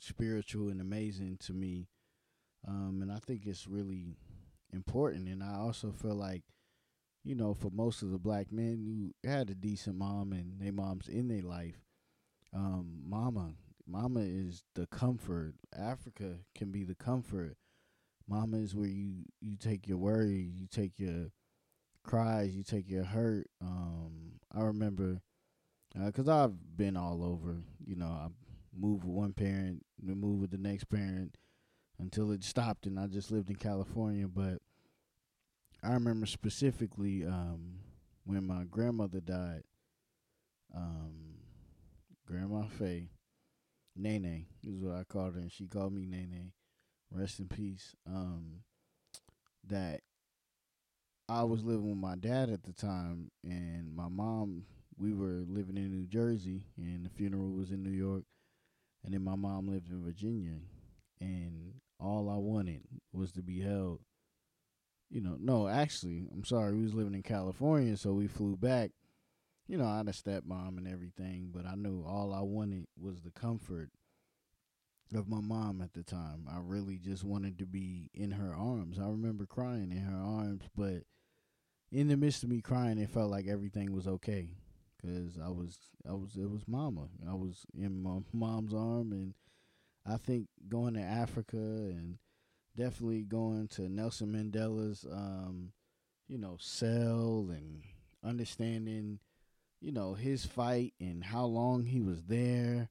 [0.00, 1.88] spiritual and amazing to me.
[2.66, 4.16] Um, and I think it's really
[4.72, 5.28] important.
[5.28, 6.44] And I also feel like,
[7.24, 10.72] you know, for most of the black men who had a decent mom and their
[10.72, 11.85] moms in their life,
[12.54, 13.52] um, mama,
[13.86, 15.54] mama is the comfort.
[15.76, 17.56] Africa can be the comfort.
[18.28, 21.30] Mama is where you, you take your worry, you take your
[22.02, 23.46] cries, you take your hurt.
[23.60, 25.20] Um, I remember,
[26.00, 28.28] uh, cause I've been all over, you know, I
[28.76, 31.36] moved with one parent, moved with the next parent
[31.98, 34.26] until it stopped and I just lived in California.
[34.28, 34.58] But
[35.82, 37.80] I remember specifically um,
[38.24, 39.62] when my grandmother died,
[40.74, 41.25] um,
[42.26, 43.10] Grandma Faye,
[43.94, 46.52] Nene is what I called her, and she called me Nene.
[47.10, 47.94] Rest in peace.
[48.06, 48.62] Um,
[49.68, 50.00] that
[51.28, 54.64] I was living with my dad at the time, and my mom.
[54.98, 58.24] We were living in New Jersey, and the funeral was in New York
[59.06, 60.58] and then my mom lived in Virginia,
[61.20, 64.00] and all I wanted was to be held.
[65.08, 68.90] You know, no, actually, I'm sorry, we was living in California, so we flew back.
[69.68, 73.22] You know, I had a stepmom and everything, but I knew all I wanted was
[73.22, 73.90] the comfort
[75.14, 76.46] of my mom at the time.
[76.48, 78.98] I really just wanted to be in her arms.
[78.98, 81.02] I remember crying in her arms, but
[81.90, 84.50] in the midst of me crying, it felt like everything was okay
[84.96, 87.08] because I was, I was, it was mama.
[87.28, 89.34] I was in my mom's arm, and
[90.04, 92.18] I think going to Africa and
[92.76, 95.72] definitely going to Nelson Mandela's, um,
[96.28, 97.82] you know, cell and
[98.24, 99.20] understanding,
[99.80, 102.88] you know, his fight and how long he was there.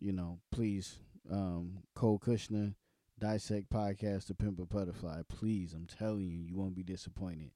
[0.00, 0.96] You know, please,
[1.30, 2.74] um, Cole Cuchna,
[3.18, 5.22] Dissect Podcast, The Pimp a Butterfly.
[5.28, 7.50] Please, I'm telling you, you won't be disappointed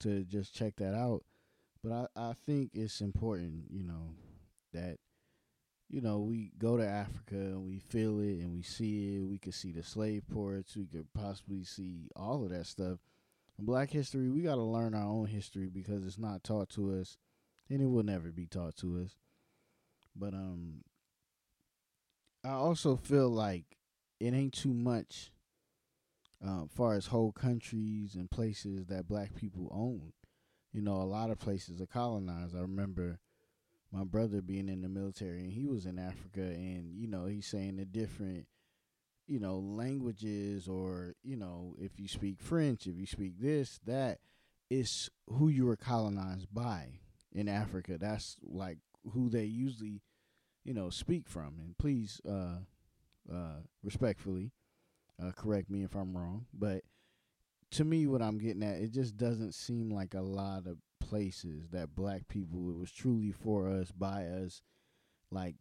[0.00, 1.24] to just check that out.
[1.82, 4.10] But I, I think it's important, you know,
[4.72, 4.98] that
[5.88, 9.24] you know, we go to Africa and we feel it and we see it.
[9.24, 10.76] We could see the slave ports.
[10.76, 12.98] We could possibly see all of that stuff.
[13.58, 16.92] In Black history, we got to learn our own history because it's not taught to
[17.00, 17.16] us,
[17.68, 19.16] and it will never be taught to us.
[20.14, 20.82] But um,
[22.44, 23.76] I also feel like
[24.20, 25.30] it ain't too much,
[26.46, 30.12] uh, far as whole countries and places that Black people own.
[30.72, 32.56] You know, a lot of places are colonized.
[32.56, 33.18] I remember
[33.92, 37.46] my brother being in the military and he was in Africa and you know he's
[37.46, 38.46] saying the different
[39.26, 44.18] you know languages or you know if you speak French if you speak this that
[44.68, 46.98] is who you were colonized by
[47.36, 48.78] in Africa that's like
[49.12, 50.02] who they usually
[50.64, 51.54] you know speak from.
[51.62, 52.60] And please uh
[53.32, 54.52] uh respectfully
[55.22, 56.82] uh correct me if I'm wrong but
[57.72, 61.68] to me what I'm getting at it just doesn't seem like a lot of places
[61.70, 64.62] that black people it was truly for us by us
[65.30, 65.56] like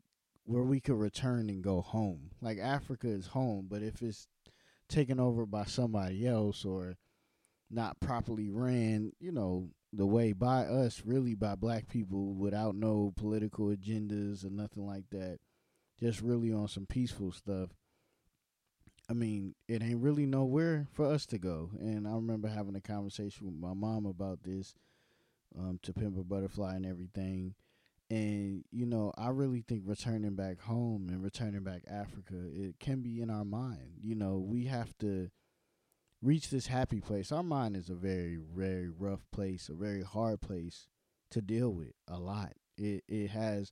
[0.46, 2.32] where we could return and go home.
[2.42, 4.28] Like africa is home but if it's
[4.88, 6.96] taken over by somebody else or
[7.70, 13.14] not properly ran you know the way by us really by black people without no
[13.16, 15.40] political agendas or nothing like that
[16.00, 17.70] just really on some peaceful stuff
[19.10, 21.70] I mean, it ain't really nowhere for us to go.
[21.80, 24.74] And I remember having a conversation with my mom about this
[25.58, 27.54] um, to Pimp a Butterfly and everything.
[28.10, 33.02] And you know, I really think returning back home and returning back Africa, it can
[33.02, 34.00] be in our mind.
[34.02, 35.30] You know, we have to
[36.22, 37.32] reach this happy place.
[37.32, 40.88] Our mind is a very, very rough place, a very hard place
[41.32, 41.94] to deal with.
[42.08, 42.54] A lot.
[42.78, 43.72] It it has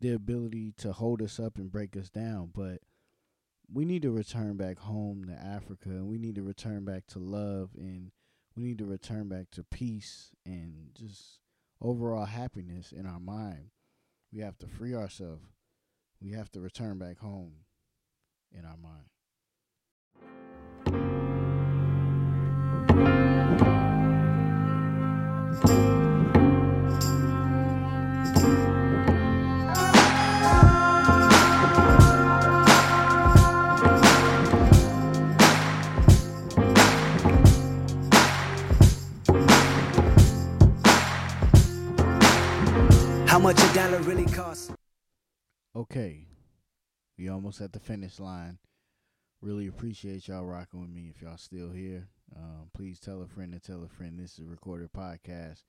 [0.00, 2.80] the ability to hold us up and break us down, but
[3.72, 7.18] we need to return back home to Africa and we need to return back to
[7.18, 8.12] love and
[8.54, 11.40] we need to return back to peace and just
[11.80, 13.70] overall happiness in our mind.
[14.32, 15.44] We have to free ourselves.
[16.20, 17.52] We have to return back home
[18.52, 19.06] in our mind.
[45.76, 46.26] Okay.
[47.18, 48.56] We almost at the finish line.
[49.42, 51.12] Really appreciate y'all rocking with me.
[51.14, 54.18] If y'all still here, um, please tell a friend to tell a friend.
[54.18, 55.64] This is a recorded podcast.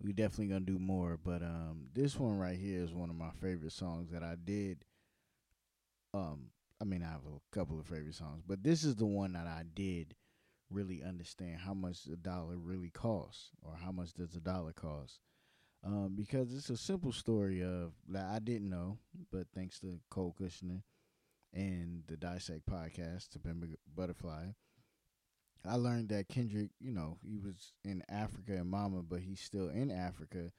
[0.00, 3.28] We definitely gonna do more, but um, this one right here is one of my
[3.32, 4.86] favorite songs that I did.
[6.14, 6.46] Um,
[6.80, 9.46] I mean, I have a couple of favorite songs, but this is the one that
[9.46, 10.14] I did
[10.70, 15.20] really understand how much a dollar really costs, or how much does a dollar cost
[15.84, 18.98] um, because it's a simple story of that I didn't know,
[19.32, 20.82] but thanks to Cole Cuchna
[21.52, 24.46] and the Dissect podcast to a Butterfly,
[25.66, 29.68] I learned that Kendrick, you know, he was in Africa and Mama, but he's still
[29.68, 30.52] in Africa,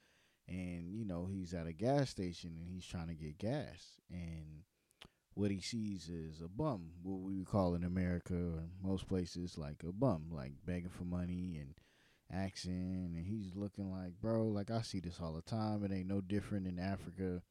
[0.48, 4.64] and you know he's at a gas station and he's trying to get gas, and
[5.34, 9.56] what he sees is a bum, what we would call in America or most places
[9.56, 11.74] like a bum, like begging for money and
[12.32, 15.84] accent and he's looking like bro like i see this all the time.
[15.84, 17.42] It ain't no different in africa.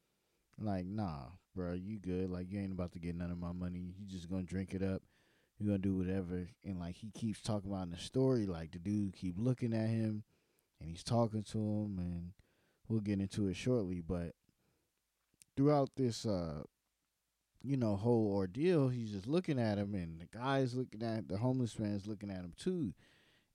[0.60, 2.30] Like nah bro you good.
[2.30, 3.94] Like you ain't about to get none of my money.
[3.98, 5.02] You just gonna drink it up.
[5.58, 6.48] You're gonna do whatever.
[6.64, 9.90] And like he keeps talking about in the story like the dude keep looking at
[9.90, 10.24] him
[10.80, 12.32] and he's talking to him and
[12.88, 14.02] we'll get into it shortly.
[14.02, 14.34] But
[15.56, 16.64] throughout this uh
[17.62, 21.38] you know whole ordeal he's just looking at him and the guy's looking at the
[21.38, 22.94] homeless man's looking at him too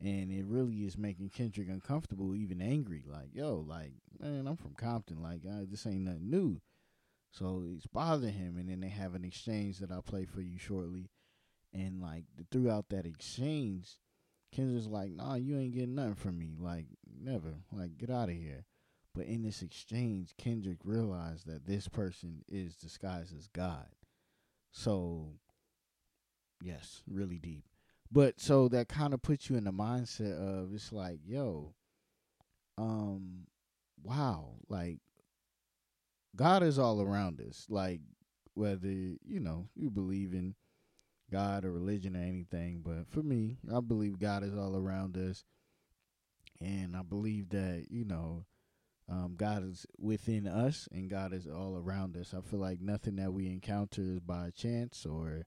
[0.01, 3.05] and it really is making Kendrick uncomfortable, even angry.
[3.07, 5.23] Like, yo, like, man, I'm from Compton.
[5.23, 6.61] Like, uh, this ain't nothing new.
[7.35, 10.57] So it's bothering him, and then they have an exchange that I'll play for you
[10.57, 11.11] shortly.
[11.73, 13.99] And like throughout that exchange,
[14.53, 16.55] Kendrick's like, "Nah, you ain't getting nothing from me.
[16.57, 16.87] Like,
[17.21, 17.57] never.
[17.73, 18.67] Like, get out of here."
[19.13, 23.89] But in this exchange, Kendrick realized that this person is disguised as God.
[24.71, 25.35] So,
[26.63, 27.65] yes, really deep.
[28.15, 31.75] But so that kind of puts you in the mindset of it's like, yo,
[32.79, 33.49] um,
[34.05, 34.99] wow, like
[36.37, 37.67] God is all around us.
[37.69, 38.03] Like
[38.55, 40.55] whether you know you believe in
[41.33, 45.43] God or religion or anything, but for me, I believe God is all around us,
[46.61, 48.45] and I believe that you know
[49.09, 52.33] um, God is within us and God is all around us.
[52.33, 55.47] I feel like nothing that we encounter is by chance or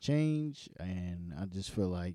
[0.00, 2.14] change, and I just feel like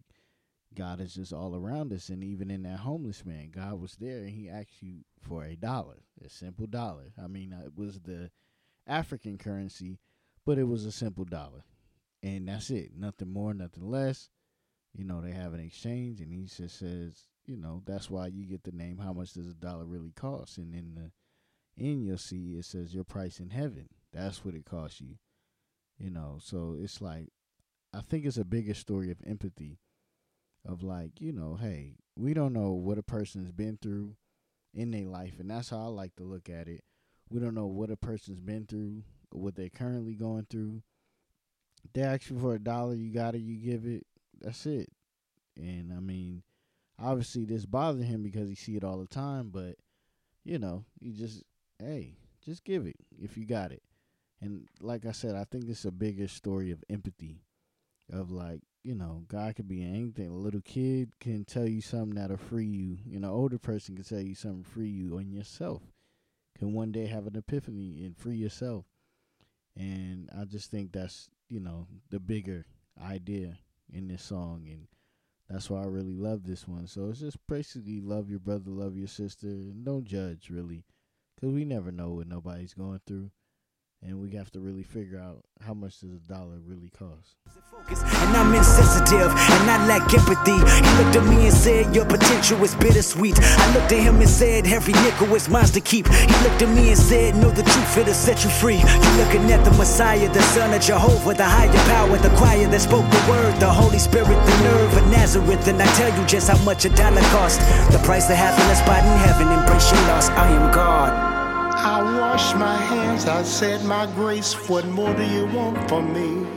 [0.74, 2.10] God is just all around us.
[2.10, 5.56] And even in that homeless man, God was there and He asked you for a
[5.56, 7.14] dollar, a simple dollar.
[7.22, 8.32] I mean, uh, it was the
[8.88, 10.00] African currency,
[10.46, 11.64] but it was a simple dollar,
[12.22, 12.92] and that's it.
[12.98, 14.30] Nothing more, nothing less.
[14.94, 18.46] You know, they have an exchange, and He just says, you know, that's why you
[18.46, 18.98] get the name.
[18.98, 20.58] How much does a dollar really cost?
[20.58, 23.88] And in the end, you'll see it says your price in heaven.
[24.12, 25.16] That's what it costs you.
[25.98, 27.30] You know, so it's like
[27.94, 29.80] I think it's a bigger story of empathy
[30.68, 34.16] of like, you know, hey, we don't know what a person's been through
[34.74, 36.84] in their life, and that's how I like to look at it.
[37.30, 40.82] We don't know what a person's been through, or what they're currently going through.
[41.94, 44.06] They ask you for a dollar, you got it, you give it.
[44.42, 44.90] That's it.
[45.56, 46.44] And I mean,
[47.00, 49.76] obviously this bothers him because he see it all the time, but
[50.44, 51.44] you know, you just
[51.80, 53.84] hey, just give it if you got it.
[54.42, 57.44] And like I said, I think it's a bigger story of empathy
[58.14, 60.28] of like, you know, God could be anything.
[60.28, 62.98] A little kid can tell you something that'll free you.
[63.06, 65.82] You know, older person can tell you something free you on yourself.
[66.58, 68.86] Can one day have an epiphany and free yourself.
[69.76, 72.66] And I just think that's, you know, the bigger
[73.02, 73.58] idea
[73.92, 74.88] in this song and
[75.50, 76.88] that's why I really love this one.
[76.88, 80.86] So it's just basically love your brother, love your sister, and don't judge really,
[81.36, 83.30] because we never know what nobody's going through,
[84.06, 87.36] and we have to really figure out how much does a dollar really cost.
[87.90, 90.60] And I'm insensitive and I lack empathy.
[90.60, 93.40] He looked at me and said, Your potential is bittersweet.
[93.40, 96.08] I looked at him and said, Every nickel is mine to keep.
[96.08, 98.78] He looked at me and said, Know the truth, it'll set you free.
[98.78, 102.82] You're looking at the Messiah, the Son of Jehovah, the higher power, the choir that
[102.82, 105.68] spoke the word, the Holy Spirit, the nerve of Nazareth.
[105.68, 107.60] And I tell you just how much a dollar costs.
[107.92, 109.48] The price of a spot in heaven.
[109.48, 110.30] Embrace your loss.
[110.30, 111.23] I am God.
[111.86, 114.54] I washed my hands, I said my grace.
[114.70, 116.48] What more do you want from me?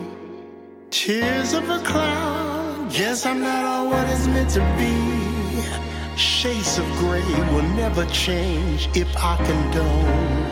[0.91, 6.17] Tears of a cloud, guess I'm not all what it's meant to be.
[6.17, 10.47] Shades of gray will never change if I condone.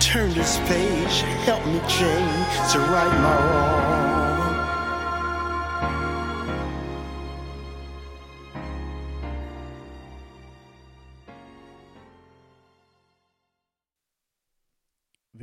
[0.00, 4.01] Turn this page, help me change to right my wrong.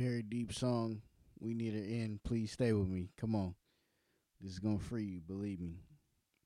[0.00, 1.02] Very deep song.
[1.40, 2.20] We need an end.
[2.24, 3.10] Please stay with me.
[3.18, 3.54] Come on.
[4.40, 5.82] This is gonna free you, believe me.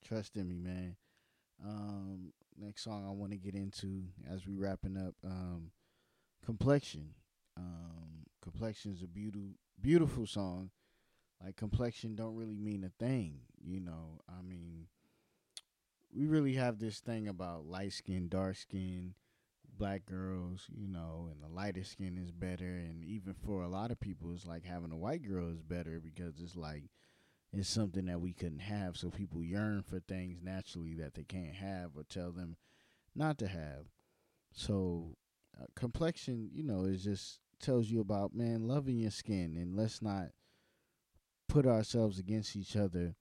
[0.05, 0.97] Trust in me, man.
[1.65, 5.15] Um, next song I want to get into as we wrapping up.
[5.25, 5.71] Um,
[6.45, 7.11] complexion.
[7.57, 9.51] Um, complexion is a beautiful,
[9.81, 10.71] beautiful song.
[11.41, 14.19] Like complexion don't really mean a thing, you know.
[14.29, 14.89] I mean,
[16.13, 19.15] we really have this thing about light skin, dark skin,
[19.79, 22.65] black girls, you know, and the lighter skin is better.
[22.65, 26.01] And even for a lot of people, it's like having a white girl is better
[26.01, 26.85] because it's like
[27.53, 28.97] it's something that we couldn't have.
[28.97, 32.57] So people yearn for things naturally that they can't have or tell them
[33.15, 33.87] not to have.
[34.53, 35.17] So
[35.61, 40.03] uh, complexion, you know, is just tells you about man loving your skin and let's
[40.03, 40.29] not
[41.49, 43.15] put ourselves against each other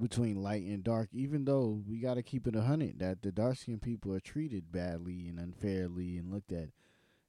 [0.00, 3.32] between light and dark, even though we got to keep it a hundred that the
[3.32, 6.70] dark skinned people are treated badly and unfairly and looked at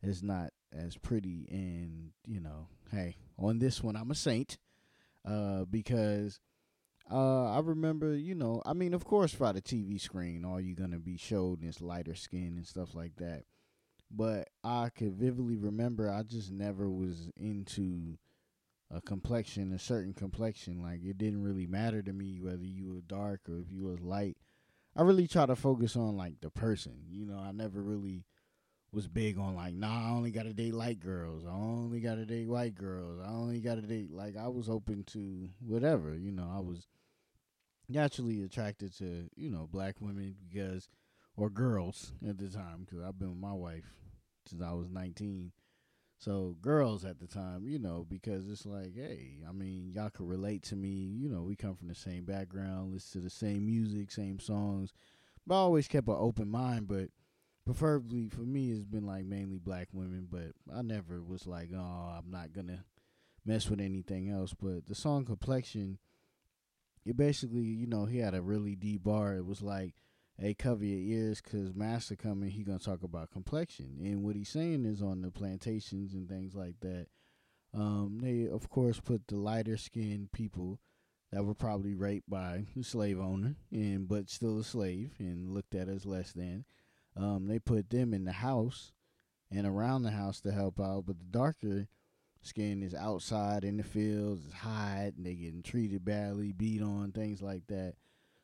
[0.04, 1.48] as not as pretty.
[1.50, 4.58] And, you know, hey, on this one, I'm a saint
[5.26, 6.40] uh, because
[7.12, 10.76] uh, I remember, you know, I mean, of course, by the TV screen, all you're
[10.76, 13.44] going to be showed is lighter skin and stuff like that.
[14.12, 18.18] But I could vividly remember I just never was into
[18.92, 20.82] a complexion, a certain complexion.
[20.82, 24.02] Like it didn't really matter to me whether you were dark or if you was
[24.02, 24.38] light.
[24.96, 27.04] I really try to focus on like the person.
[27.10, 28.26] You know, I never really
[28.92, 31.46] was big on like, nah, I only gotta date light girls.
[31.46, 33.20] I only gotta date white girls.
[33.24, 36.16] I only gotta date like I was open to whatever.
[36.16, 36.88] You know, I was
[37.88, 40.88] naturally attracted to you know black women because
[41.36, 43.86] or girls at the time because I've been with my wife
[44.48, 45.52] since I was nineteen.
[46.20, 50.28] So girls at the time, you know, because it's like, hey, I mean, y'all could
[50.28, 50.90] relate to me.
[50.90, 54.92] You know, we come from the same background, listen to the same music, same songs.
[55.48, 56.90] But I always kept an open mind.
[56.90, 57.08] But
[57.66, 60.28] preferably for me, it's been like mainly black women.
[60.30, 62.84] But I never was like, oh, I'm not gonna
[63.46, 64.54] mess with anything else.
[64.54, 66.00] But the song Complexion,
[67.06, 69.36] it basically, you know, he had a really deep bar.
[69.36, 69.96] It was like,
[70.40, 73.98] hey, cover your ears because Master coming, he to talk about complexion.
[74.02, 77.08] And what he's saying is on the plantations and things like that,
[77.74, 80.80] um, they, of course, put the lighter skinned people
[81.32, 85.76] that were probably raped by the slave owner and but still a slave and looked
[85.76, 86.66] at as less than.
[87.16, 88.94] Um, they put them in the house
[89.52, 91.88] and around the house to help out, but the darker
[92.42, 97.12] skin is outside in the fields, is hot, and they getting treated badly, beat on,
[97.12, 97.96] things like that.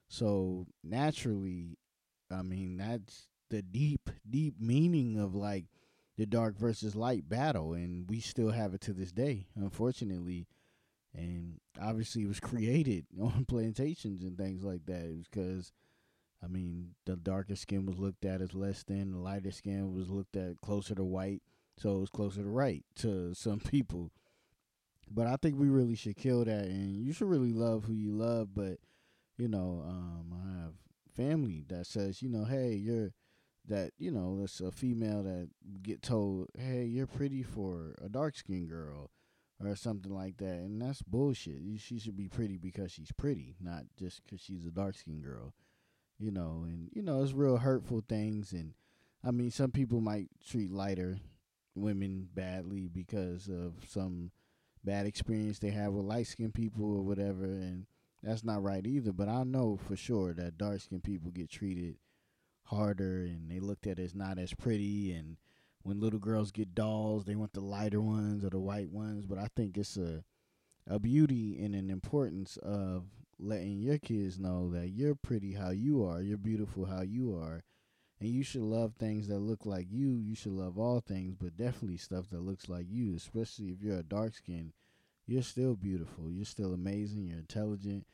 [0.07, 1.77] So naturally,
[2.31, 5.65] I mean that's the deep, deep meaning of like
[6.17, 10.47] the dark versus light battle, and we still have it to this day, unfortunately.
[11.13, 15.23] And obviously, it was created on plantations and things like that.
[15.23, 15.71] Because,
[16.43, 20.09] I mean, the darker skin was looked at as less than, the lighter skin was
[20.09, 21.41] looked at closer to white,
[21.77, 24.11] so it was closer to right to some people.
[25.09, 28.11] But I think we really should kill that, and you should really love who you
[28.11, 28.55] love.
[28.55, 28.79] But
[29.37, 30.73] you know, um, I have
[31.15, 33.13] family that says, you know, hey, you're
[33.67, 35.49] that you know, it's a female that
[35.81, 39.09] get told, hey, you're pretty for a dark skinned girl
[39.63, 41.61] or something like that, and that's bullshit.
[41.77, 45.53] She should be pretty because she's pretty, not just because she's a dark skinned girl.
[46.17, 48.73] You know, and you know, it's real hurtful things, and
[49.23, 51.17] I mean, some people might treat lighter
[51.75, 54.31] women badly because of some
[54.83, 57.85] bad experience they have with light skinned people or whatever, and
[58.25, 59.11] that's not right either.
[59.11, 61.97] But I know for sure that dark skinned people get treated
[62.65, 65.13] harder and they looked at as not as pretty.
[65.13, 65.37] And
[65.83, 69.25] when little girls get dolls they want the lighter ones or the white ones.
[69.25, 70.23] But i think it's a
[70.87, 73.05] a beauty and an importance of
[73.39, 76.21] letting your kids know that you're pretty how you are.
[76.21, 77.63] You're beautiful how you are.
[78.19, 80.19] And you should love things that look like you.
[80.19, 83.99] You should love all things but definitely stuff that looks like you especially if you're
[83.99, 84.73] a dark skin
[85.27, 88.05] you're still beautiful you're still amazing you're intelligent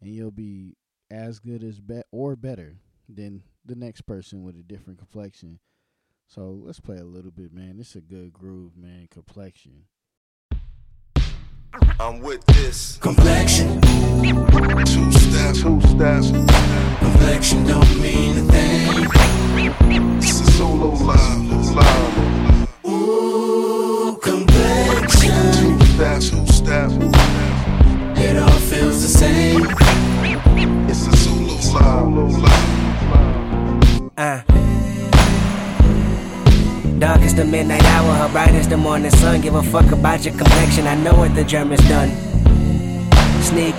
[0.00, 0.76] and you'll be
[1.10, 2.76] as good as be- or better
[3.08, 5.58] than the next person with a different complexion.
[6.26, 7.78] So let's play a little bit, man.
[7.78, 9.08] This is a good groove, man.
[9.10, 9.84] Complexion.
[12.00, 12.98] I'm with this.
[12.98, 13.80] Complexion.
[13.80, 15.62] Two steps.
[15.62, 16.30] Two steps.
[16.98, 20.20] Complexion don't mean a thing.
[20.20, 21.74] This is Zulu love.
[21.74, 22.86] Live.
[22.86, 25.52] Ooh, complexion.
[25.54, 26.30] Two steps.
[26.30, 26.57] Two steps.
[29.08, 29.64] It all feels the same.
[30.90, 32.38] It's a Zulu love.
[32.38, 34.10] Live.
[34.18, 34.42] Uh.
[36.98, 39.40] Dark is the midnight hour, her bright is the morning sun.
[39.40, 42.10] Give a fuck about your complexion, I know what the Germans done.
[43.40, 43.74] Sneak.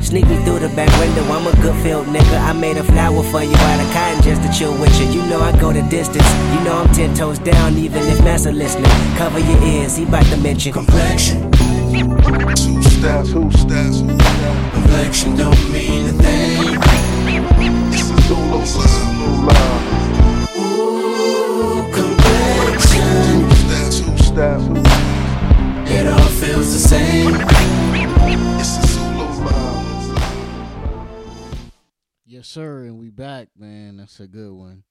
[0.00, 2.40] Sneak me through the back window, I'm a good field nigga.
[2.40, 5.08] I made a flower for you out of cotton just to chill with you.
[5.10, 6.32] You know I go the distance.
[6.54, 8.90] You know I'm ten toes down, even if Massa listening.
[9.16, 11.50] Cover your ears, he bout to mention complexion.
[13.06, 13.30] Two steps.
[13.30, 14.00] Two steps.
[14.72, 16.76] Complexion don't mean a thing.
[17.94, 19.46] It's a Zulu love.
[19.46, 20.56] Live.
[20.58, 23.48] Ooh, complexion.
[23.48, 24.00] Two steps.
[24.00, 24.64] Two steps.
[25.88, 27.34] It all feels the same.
[28.58, 30.18] It's a Zulu love.
[32.24, 33.98] Yes, sir, and we back, man.
[33.98, 34.82] That's a good one.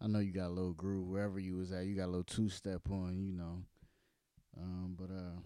[0.00, 1.84] I know you got a little groove wherever you was at.
[1.84, 3.64] You got a little two step on, you know.
[4.58, 5.40] Um, but uh,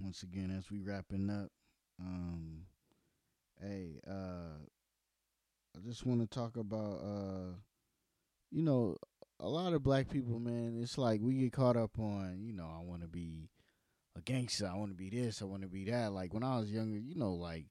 [0.00, 1.50] once again, as we wrapping up,
[2.00, 2.62] um,
[3.60, 4.58] hey, uh,
[5.76, 7.54] I just want to talk about uh,
[8.50, 8.96] you know,
[9.38, 10.78] a lot of black people, man.
[10.80, 13.48] It's like we get caught up on, you know, I want to be
[14.16, 14.70] a gangster.
[14.72, 15.40] I want to be this.
[15.40, 16.12] I want to be that.
[16.12, 17.66] Like when I was younger, you know, like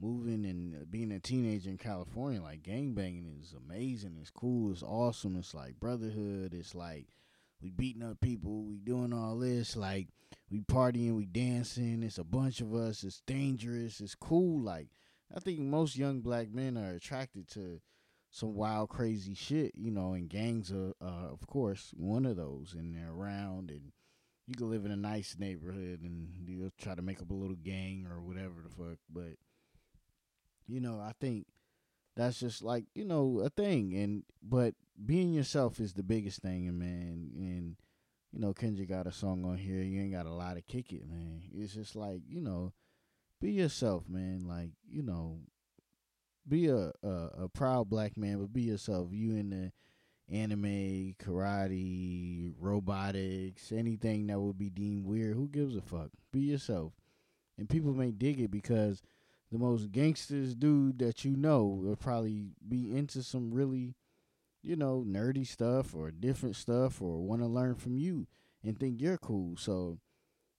[0.00, 4.16] moving and uh, being a teenager in California, like gang banging is amazing.
[4.20, 4.72] It's cool.
[4.72, 5.36] It's awesome.
[5.36, 6.52] It's like brotherhood.
[6.52, 7.06] It's like
[7.62, 8.64] we beating up people.
[8.64, 9.76] We doing all this.
[9.76, 10.08] Like
[10.50, 11.16] we partying.
[11.16, 12.02] We dancing.
[12.02, 13.04] It's a bunch of us.
[13.04, 14.00] It's dangerous.
[14.00, 14.60] It's cool.
[14.60, 14.88] Like
[15.34, 17.80] I think most young black men are attracted to
[18.30, 19.72] some wild, crazy shit.
[19.74, 22.74] You know, and gangs are, uh, of course, one of those.
[22.76, 23.92] And they're around and.
[24.50, 27.54] You can live in a nice neighborhood and you'll try to make up a little
[27.54, 29.34] gang or whatever the fuck, but
[30.68, 31.46] you know, I think
[32.14, 34.74] that's just like you know a thing, and but
[35.04, 37.76] being yourself is the biggest thing, and man, and
[38.32, 39.82] you know, Kendrick got a song on here.
[39.82, 41.42] You ain't got a lot to kick it, man.
[41.54, 42.72] It's just like you know,
[43.40, 44.46] be yourself, man.
[44.46, 45.38] Like you know,
[46.46, 49.08] be a a, a proud black man, but be yourself.
[49.12, 49.72] You in the
[50.30, 55.34] anime, karate, robotics, anything that would be deemed weird.
[55.34, 56.10] Who gives a fuck?
[56.32, 56.92] Be yourself,
[57.56, 59.02] and people may dig it because
[59.50, 63.94] the most gangsters dude that you know will probably be into some really,
[64.62, 68.26] you know, nerdy stuff or different stuff or want to learn from you
[68.62, 69.56] and think you're cool.
[69.56, 69.98] So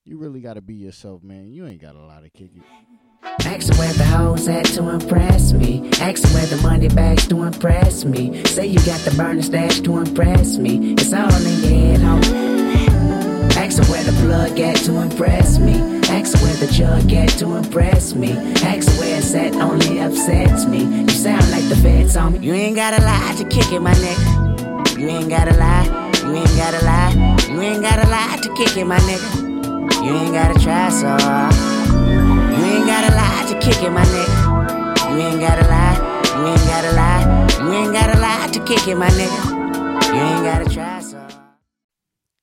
[0.05, 1.51] you really gotta be yourself, man.
[1.51, 2.63] You ain't got a lot of kick it.
[3.45, 5.89] Ask where the hoes at to impress me.
[5.99, 8.43] Ask where the money bags to impress me.
[8.45, 10.93] Say you got the burner stash to impress me.
[10.93, 12.88] It's all in your head, ho.
[13.57, 15.75] Ask her where the plug at to impress me.
[16.09, 18.31] Ask her where the jug at to impress me.
[18.63, 20.83] Ask her where it's at only upsets me.
[20.83, 22.39] You sound like the feds on me.
[22.39, 24.97] You ain't gotta lie to kick it, my nigga.
[24.99, 25.85] You ain't gotta lie.
[26.23, 27.13] You ain't gotta lie.
[27.49, 29.49] You ain't gotta lie to kick it, my nigga.
[30.03, 31.53] You ain't gotta try so hard.
[32.57, 35.11] You ain't gotta lie to kick it, my nigga.
[35.11, 35.97] You ain't gotta lie.
[36.37, 37.23] You ain't gotta lie.
[37.63, 39.59] You ain't gotta lie to kick it, my nigga.
[40.07, 40.88] You ain't gotta try.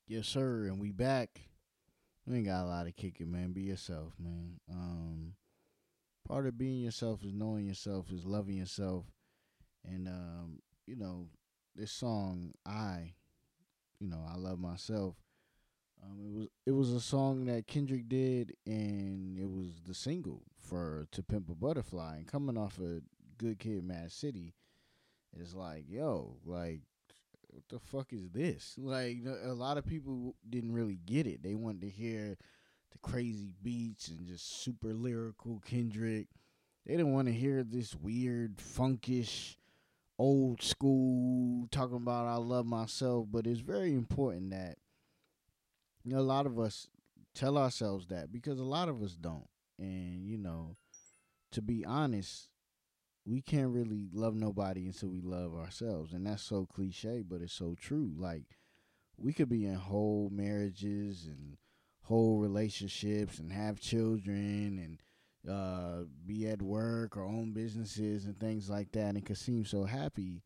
[0.07, 0.64] Yes, sir.
[0.66, 1.40] And we back.
[2.26, 3.52] We ain't got a lot of kicking, man.
[3.52, 4.61] Be yourself, man.
[4.70, 5.34] Um,
[6.26, 9.04] part of being yourself is knowing yourself, is loving yourself,
[9.84, 11.28] and um, you know,
[11.76, 13.14] this song, I,
[14.00, 15.14] you know, I love myself.
[16.02, 20.42] Um, it was it was a song that Kendrick did, and it was the single
[20.59, 23.02] for "To Pimp a Butterfly." And coming off of
[23.38, 24.54] "Good Kid, Mad City,"
[25.38, 26.80] it's like, yo, like
[27.57, 28.74] what the fuck is this?
[28.76, 31.42] Like a lot of people didn't really get it.
[31.42, 32.36] They wanted to hear
[32.92, 36.26] the crazy beats and just super lyrical Kendrick.
[36.84, 39.57] They didn't want to hear this weird funkish
[40.18, 44.76] old school talking about I love myself, but it's very important that
[46.04, 46.88] you know a lot of us
[47.34, 49.48] tell ourselves that because a lot of us don't.
[49.78, 50.76] And you know,
[51.52, 52.50] to be honest,
[53.27, 56.12] we can't really love nobody until we love ourselves.
[56.12, 58.12] And that's so cliche, but it's so true.
[58.16, 58.45] Like
[59.18, 61.57] we could be in whole marriages and
[62.03, 68.70] whole relationships and have children and uh, be at work or own businesses and things
[68.70, 70.43] like that and could seem so happy,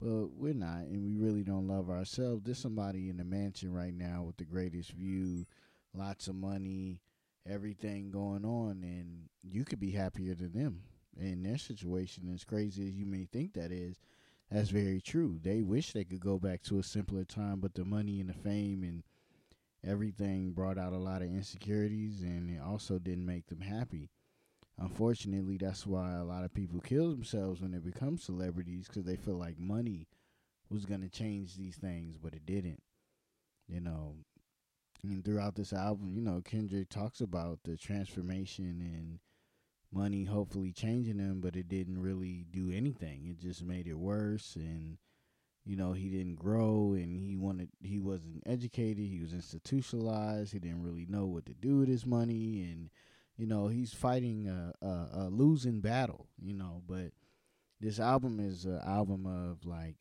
[0.00, 2.42] but we're not and we really don't love ourselves.
[2.44, 5.46] There's somebody in the mansion right now with the greatest view,
[5.92, 7.00] lots of money,
[7.48, 10.82] everything going on and you could be happier than them
[11.18, 13.96] in their situation, as crazy as you may think that is,
[14.50, 15.38] that's very true.
[15.42, 18.34] They wish they could go back to a simpler time, but the money and the
[18.34, 19.02] fame and
[19.84, 24.10] everything brought out a lot of insecurities, and it also didn't make them happy.
[24.78, 29.16] Unfortunately, that's why a lot of people kill themselves when they become celebrities because they
[29.16, 30.06] feel like money
[30.70, 32.82] was going to change these things, but it didn't.
[33.68, 34.16] You know,
[35.02, 39.18] and throughout this album, you know, Kendrick talks about the transformation and
[39.92, 43.26] money hopefully changing him, but it didn't really do anything.
[43.26, 44.98] It just made it worse and
[45.64, 50.58] you know, he didn't grow and he wanted he wasn't educated, he was institutionalized, he
[50.58, 52.90] didn't really know what to do with his money and
[53.36, 57.12] you know, he's fighting a, a, a losing battle, you know, but
[57.80, 59.96] this album is an album of like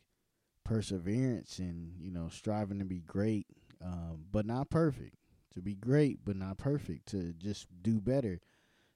[0.64, 3.48] perseverance and, you know, striving to be great,
[3.84, 5.16] um, but not perfect.
[5.56, 8.40] To be great but not perfect, to just do better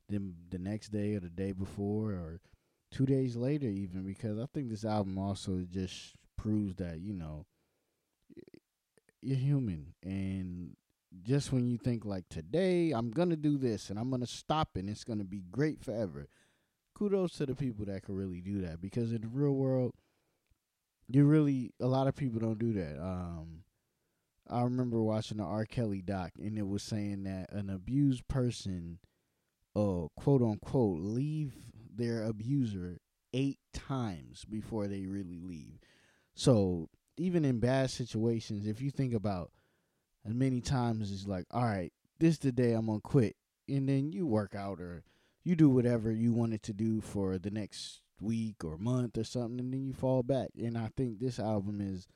[0.09, 2.39] than the next day or the day before or
[2.91, 7.45] two days later even because I think this album also just proves that, you know,
[9.21, 10.75] you're human and
[11.23, 14.89] just when you think like today I'm gonna do this and I'm gonna stop and
[14.89, 16.27] it's gonna be great forever.
[16.93, 19.91] Kudos to the people that can really do that because in the real world
[21.07, 23.01] you really a lot of people don't do that.
[23.01, 23.63] Um
[24.47, 25.65] I remember watching the R.
[25.65, 28.99] Kelly doc and it was saying that an abused person
[29.75, 31.53] uh quote unquote leave
[31.93, 32.99] their abuser
[33.33, 35.79] eight times before they really leave.
[36.33, 39.51] So even in bad situations, if you think about
[40.25, 43.35] as many times it's like, all right, this the day I'm gonna quit,
[43.67, 45.03] and then you work out or
[45.43, 49.59] you do whatever you wanted to do for the next week or month or something,
[49.59, 50.49] and then you fall back.
[50.57, 52.07] And I think this album is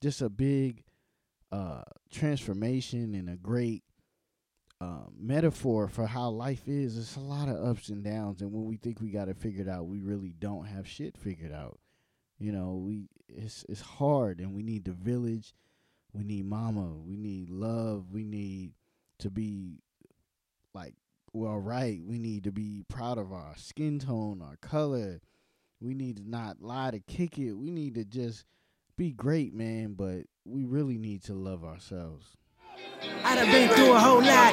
[0.00, 0.84] just a big
[1.52, 3.84] uh transformation and a great
[4.80, 6.98] um, metaphor for how life is.
[6.98, 9.68] It's a lot of ups and downs, and when we think we got it figured
[9.68, 11.78] out, we really don't have shit figured out.
[12.38, 15.54] You know, we it's it's hard, and we need the village.
[16.12, 16.94] We need mama.
[16.94, 18.12] We need love.
[18.12, 18.72] We need
[19.20, 19.80] to be
[20.74, 20.94] like
[21.32, 22.00] well right.
[22.04, 25.20] We need to be proud of our skin tone, our color.
[25.80, 27.52] We need to not lie to kick it.
[27.52, 28.44] We need to just
[28.96, 29.94] be great, man.
[29.94, 32.36] But we really need to love ourselves.
[33.26, 34.52] I done been through a whole lot.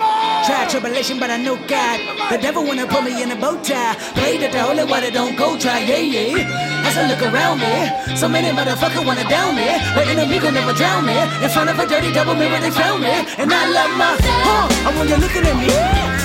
[0.50, 1.98] Tried tribulation, but I know God.
[2.32, 3.94] The devil wanna put me in a bow tie.
[4.18, 6.88] Pray that the holy water don't go dry, yeah, yeah.
[6.88, 9.70] As I look around me, so many motherfuckers wanna down me.
[9.94, 11.14] But enemy gon' never drown me.
[11.44, 13.14] In front of a dirty double mirror, they found me.
[13.38, 14.66] And I love my, huh?
[14.88, 15.70] I want you looking at me.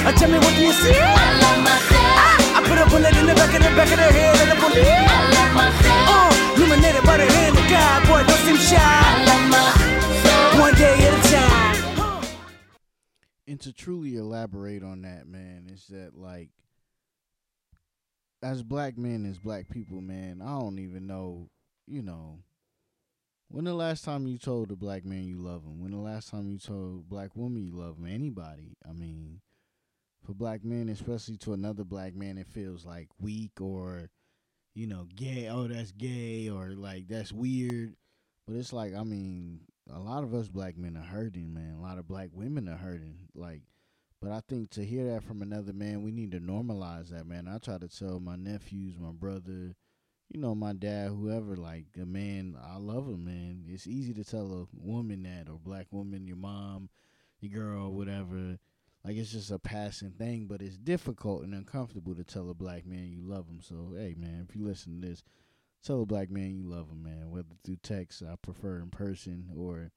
[0.08, 0.96] Uh, tell me what do you see?
[0.96, 2.56] I love myself.
[2.56, 4.56] I put a bullet in the back of the back of the head of the
[4.56, 4.88] police.
[4.88, 6.16] I love myself.
[6.16, 8.80] Uh, illuminated by the hand of God, boy, don't seem shy.
[8.80, 10.64] I love myself.
[10.64, 11.17] One day time.
[13.48, 16.50] And to truly elaborate on that, man, is that like
[18.42, 21.48] as black men, as black people, man, I don't even know,
[21.86, 22.40] you know,
[23.48, 25.80] when the last time you told a black man you love him?
[25.82, 28.06] When the last time you told a black woman you love him?
[28.06, 28.76] Anybody?
[28.86, 29.40] I mean,
[30.24, 34.10] for black men, especially to another black man, it feels like weak or,
[34.74, 35.48] you know, gay.
[35.48, 37.94] Oh, that's gay or like that's weird.
[38.46, 39.60] But it's like, I mean,
[39.92, 41.76] a lot of us black men are hurting, man.
[41.78, 43.28] A lot of black women are hurting.
[43.34, 43.62] Like,
[44.20, 47.48] but I think to hear that from another man, we need to normalize that, man.
[47.48, 49.76] I try to tell my nephews, my brother,
[50.28, 53.64] you know, my dad, whoever, like, a man, I love him, man.
[53.66, 56.90] It's easy to tell a woman that, or black woman, your mom,
[57.40, 58.58] your girl, whatever.
[59.04, 62.84] Like, it's just a passing thing, but it's difficult and uncomfortable to tell a black
[62.84, 63.60] man you love him.
[63.62, 65.24] So, hey, man, if you listen to this,
[65.84, 67.30] tell a black man you love him, man.
[67.30, 69.92] Whether through text, I prefer in person or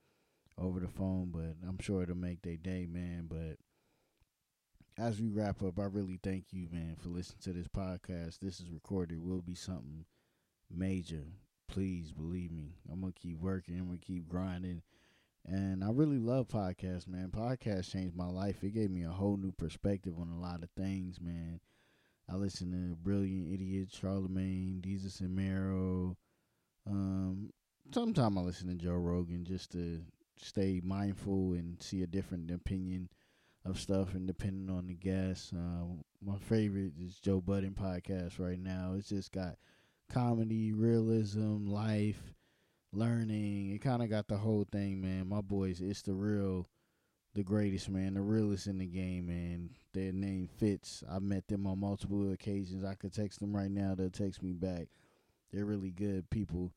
[0.58, 3.28] over the phone, but I'm sure it'll make their day, man.
[3.30, 3.58] But
[4.98, 8.40] as we wrap up, I really thank you, man, for listening to this podcast.
[8.40, 9.20] This is recorded.
[9.20, 10.06] Will be something
[10.70, 11.26] major.
[11.68, 12.76] Please believe me.
[12.92, 13.80] I'm gonna keep working.
[13.80, 14.82] I'm gonna keep grinding.
[15.46, 17.32] And I really love podcasts, man.
[17.32, 18.64] Podcasts changed my life.
[18.64, 21.60] It gave me a whole new perspective on a lot of things, man.
[22.32, 26.16] I listen to Brilliant Idiot, Charlemagne, Desus and Mero.
[26.90, 27.52] Um,
[27.94, 30.02] sometimes I listen to Joe Rogan just to
[30.38, 33.10] stay mindful and see a different opinion
[33.66, 35.54] of stuff and depending on the guest.
[35.54, 35.86] Uh,
[36.24, 38.94] my favorite is Joe Budden podcast right now.
[38.98, 39.58] It's just got
[40.10, 42.34] comedy, realism, life,
[42.94, 43.72] learning.
[43.72, 45.28] It kind of got the whole thing, man.
[45.28, 46.70] My boys, it's the real,
[47.34, 48.16] the greatest, man.
[48.16, 49.70] The realest in the game, man.
[49.94, 51.04] Their name fits.
[51.10, 52.84] I met them on multiple occasions.
[52.84, 53.96] I could text them right now.
[53.96, 54.88] They'll text me back.
[55.52, 56.74] They're really good people.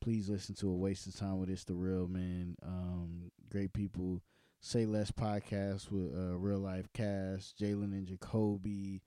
[0.00, 2.56] Please listen to a waste of time with It's the Real, man.
[2.62, 4.22] Um, great people.
[4.60, 9.02] Say Less podcast with uh, real life cast, Jalen and Jacoby.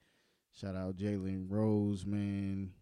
[0.58, 2.72] Shout out Jalen Rose, man.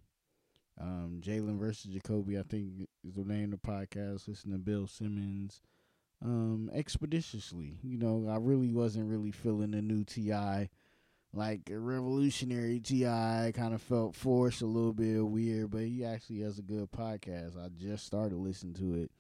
[0.80, 4.28] Um, Jalen versus Jacoby, I think is the name of the podcast.
[4.28, 5.60] Listen to Bill Simmons.
[6.22, 10.68] Um, expeditiously, you know, I really wasn't really feeling the new Ti,
[11.32, 13.52] like a revolutionary Ti.
[13.52, 17.56] Kind of felt forced a little bit weird, but he actually has a good podcast.
[17.56, 19.10] I just started listening to it,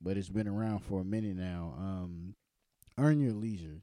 [0.00, 1.74] but it's been around for a minute now.
[1.76, 2.34] Um,
[2.96, 3.82] Earn Your Leisure.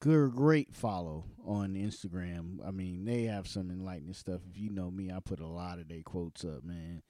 [0.00, 2.58] Good, great follow on Instagram.
[2.66, 4.40] I mean, they have some enlightening stuff.
[4.50, 7.02] If you know me, I put a lot of their quotes up, man.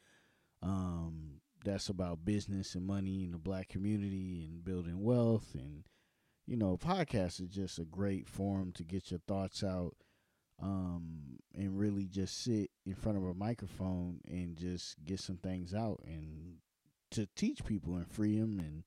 [0.63, 5.55] Um, that's about business and money in the black community and building wealth.
[5.55, 5.85] And,
[6.47, 9.95] you know, podcast is just a great forum to get your thoughts out
[10.63, 15.75] um, and really just sit in front of a microphone and just get some things
[15.75, 16.57] out and
[17.11, 18.85] to teach people and free them and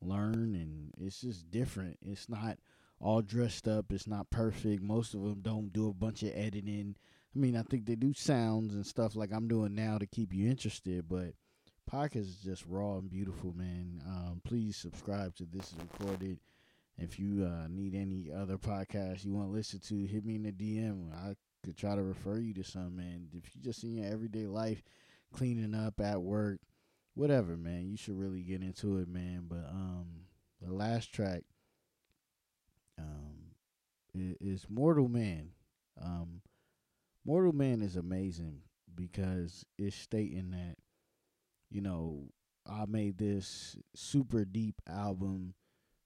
[0.00, 0.54] learn.
[0.54, 1.98] And it's just different.
[2.02, 2.58] It's not
[3.00, 3.92] all dressed up.
[3.92, 4.82] It's not perfect.
[4.82, 6.96] Most of them don't do a bunch of editing.
[7.34, 10.32] I mean, I think they do sounds and stuff like I'm doing now to keep
[10.32, 11.34] you interested, but
[11.90, 14.02] podcast is just raw and beautiful, man.
[14.06, 16.38] Um, please subscribe to This Is Recorded.
[16.96, 20.44] If you uh, need any other podcast you want to listen to, hit me in
[20.44, 21.12] the DM.
[21.12, 23.28] I could try to refer you to some, man.
[23.32, 24.82] If you just in your everyday life,
[25.32, 26.60] cleaning up at work,
[27.14, 29.46] whatever, man, you should really get into it, man.
[29.48, 30.06] But um,
[30.60, 31.42] the last track
[32.98, 33.54] um,
[34.14, 35.50] is Mortal Man.
[36.00, 36.42] Um,
[37.24, 38.60] Mortal Man is amazing
[38.94, 40.76] because it's stating that,
[41.74, 42.28] you know,
[42.70, 45.54] I made this super deep album,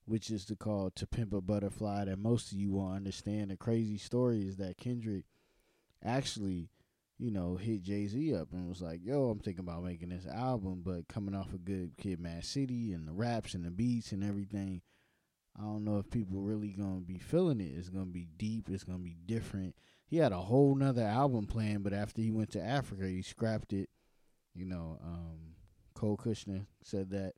[0.06, 3.50] which is the call To Pimp a Butterfly, that most of you won't understand.
[3.50, 5.26] The crazy story is that Kendrick
[6.02, 6.70] actually,
[7.18, 10.26] you know, hit Jay Z up and was like, yo, I'm thinking about making this
[10.26, 14.12] album, but coming off a good Kid Mad City and the raps and the beats
[14.12, 14.80] and everything,
[15.54, 17.74] I don't know if people really gonna be feeling it.
[17.76, 18.70] It's gonna be deep.
[18.70, 19.74] It's gonna be different.
[20.06, 23.74] He had a whole nother album planned, but after he went to Africa, he scrapped
[23.74, 23.90] it.
[24.54, 25.47] You know, um,
[25.98, 27.32] Cole Cuchna said that.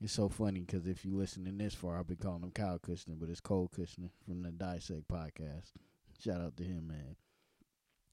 [0.00, 2.80] It's so funny because if you listen in this far, I've been calling him Kyle
[2.80, 5.70] Cuchna, but it's Cole Cuchna from the Dissect podcast.
[6.18, 7.16] Shout out to him, man.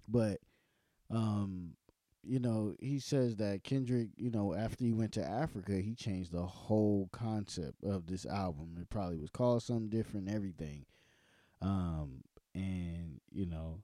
[0.08, 0.40] But
[1.10, 1.72] um,
[2.24, 6.32] you know, he says that Kendrick, you know, after he went to Africa, he changed
[6.32, 8.78] the whole concept of this album.
[8.80, 10.86] It probably was called something different, everything.
[11.62, 13.82] Um, and you know,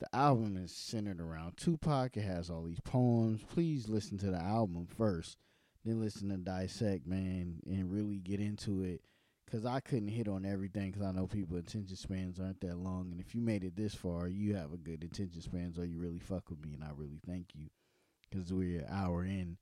[0.00, 2.16] the album is centered around Tupac.
[2.16, 3.42] It has all these poems.
[3.42, 5.38] Please listen to the album first,
[5.84, 9.02] then listen to Dissect, man, and really get into it.
[9.50, 13.08] Cause I couldn't hit on everything because I know people attention spans aren't that long,
[13.10, 15.98] and if you made it this far, you have a good attention spans, or you
[15.98, 17.70] really fuck with me, and I really thank you.
[18.30, 19.56] Cause we're an hour in,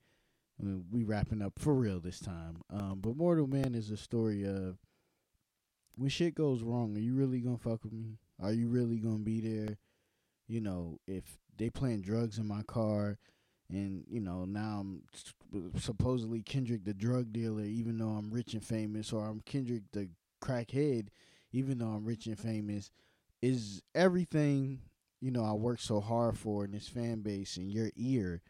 [0.60, 2.62] I we wrapping up for real this time.
[2.68, 4.76] Um, but Mortal Man is a story of
[5.94, 8.18] when shit goes wrong, are you really gonna fuck with me?
[8.42, 9.76] Are you really gonna be there?
[10.48, 13.18] You know, if they playing drugs in my car,
[13.68, 15.02] and you know now I'm
[15.78, 20.08] supposedly Kendrick the drug dealer, even though I'm rich and famous, or I'm Kendrick the
[20.42, 21.08] crackhead,
[21.52, 22.90] even though I'm rich and famous,
[23.42, 24.80] is everything
[25.20, 28.42] you know I worked so hard for in this fan base and your ear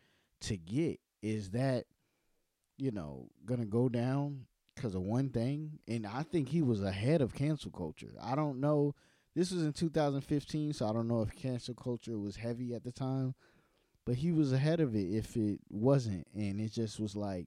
[0.42, 1.86] to get is that
[2.76, 5.78] you know gonna go down because of one thing?
[5.88, 8.14] And i think he was ahead of cancel culture.
[8.22, 8.94] I don't know
[9.36, 12.90] this was in 2015 so i don't know if cancel culture was heavy at the
[12.90, 13.34] time
[14.04, 17.46] but he was ahead of it if it wasn't and it just was like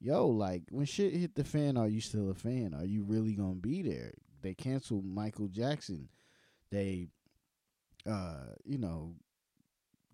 [0.00, 2.74] yo like when shit hit the fan are you still a fan?
[2.74, 4.12] Are you really gonna be there?
[4.42, 6.08] They canceled michael jackson.
[6.70, 7.08] They
[8.04, 9.14] uh you know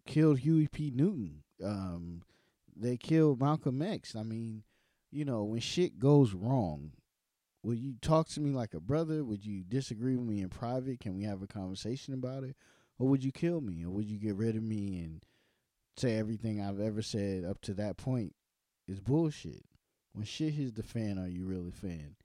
[0.07, 0.93] killed huey p.
[0.95, 1.43] Newton.
[1.65, 2.23] Um
[2.77, 4.15] they killed malcolm x.
[4.15, 4.65] I mean
[5.11, 6.93] you know, when shit goes wrong,
[7.63, 9.25] would you talk to me like a brother?
[9.25, 11.01] Would you disagree with me in private?
[11.01, 12.57] Can we have a conversation about it?
[12.99, 13.85] Or would you kill me?
[13.85, 15.23] Or would you get rid of me and
[15.97, 18.35] say everything I've ever said up to that point
[18.87, 19.65] is bullshit?
[20.13, 22.17] When shit hits the fan, are you really fan?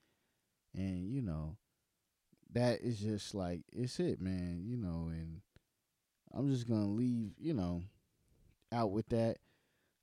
[0.75, 1.57] And, you know,
[2.51, 5.41] that is just like, it's it, man, you know, and
[6.33, 7.83] I'm just to leave, you know,
[8.71, 9.37] out with that.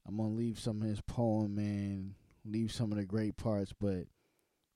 [0.06, 3.72] I'm to leave some of his poem, man leave some of the great parts.
[3.78, 4.06] But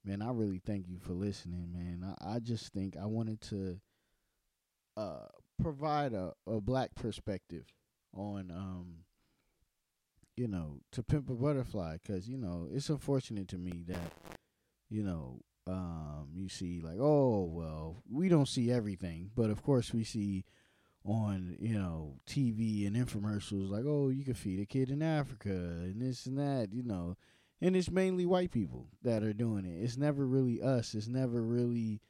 [0.04, 2.14] man, I really thank you for listening, man.
[2.20, 3.80] I, I just think I wanted to
[4.96, 5.26] uh
[5.60, 7.64] provide a, a black perspective
[8.16, 8.98] on um
[10.36, 14.12] you know to pimp a butterfly because you know it's unfortunate to me that
[14.88, 19.92] you know um you see like oh well we don't see everything but of course
[19.92, 20.44] we see
[21.04, 25.50] on you know TV and infomercials like oh you can feed a kid in Africa
[25.50, 27.16] and this and that you know
[27.64, 29.82] and it's mainly white people that are doing it.
[29.82, 30.92] It's never really us.
[30.94, 32.02] It's never really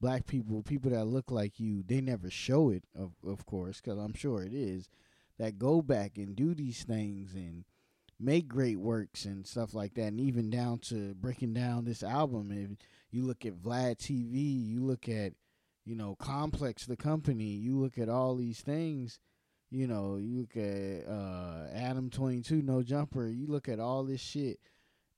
[0.00, 1.84] black people, people that look like you.
[1.86, 4.90] They never show it, of of course, because I'm sure it is
[5.38, 7.64] that go back and do these things and
[8.18, 12.50] make great works and stuff like that, and even down to breaking down this album.
[12.50, 12.76] If
[13.12, 15.34] you look at Vlad TV, you look at
[15.84, 19.20] you know Complex, the company, you look at all these things.
[19.70, 23.28] You know, you look at uh, Adam Twenty Two, No Jumper.
[23.28, 24.58] You look at all this shit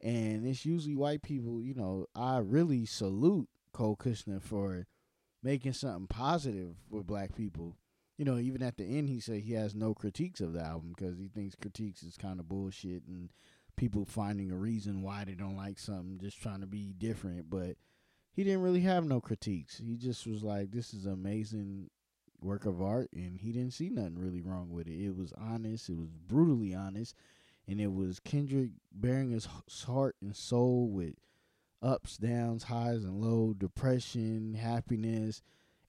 [0.00, 1.62] and it's usually white people.
[1.62, 4.86] You know, I really salute Cole Cuchna for
[5.42, 7.76] making something positive with black people.
[8.16, 10.92] You know, even at the end, he said he has no critiques of the album
[10.96, 13.30] because he thinks critiques is kind of bullshit and
[13.76, 17.48] people finding a reason why they don't like something, just trying to be different.
[17.48, 17.76] But
[18.32, 19.78] he didn't really have no critiques.
[19.78, 21.90] He just was like, "This is amazing
[22.40, 25.00] work of art," and he didn't see nothing really wrong with it.
[25.00, 25.88] It was honest.
[25.88, 27.14] It was brutally honest
[27.68, 29.46] and it was Kendrick bearing his
[29.84, 31.14] heart and soul with
[31.82, 35.42] ups, downs, highs and low, depression, happiness,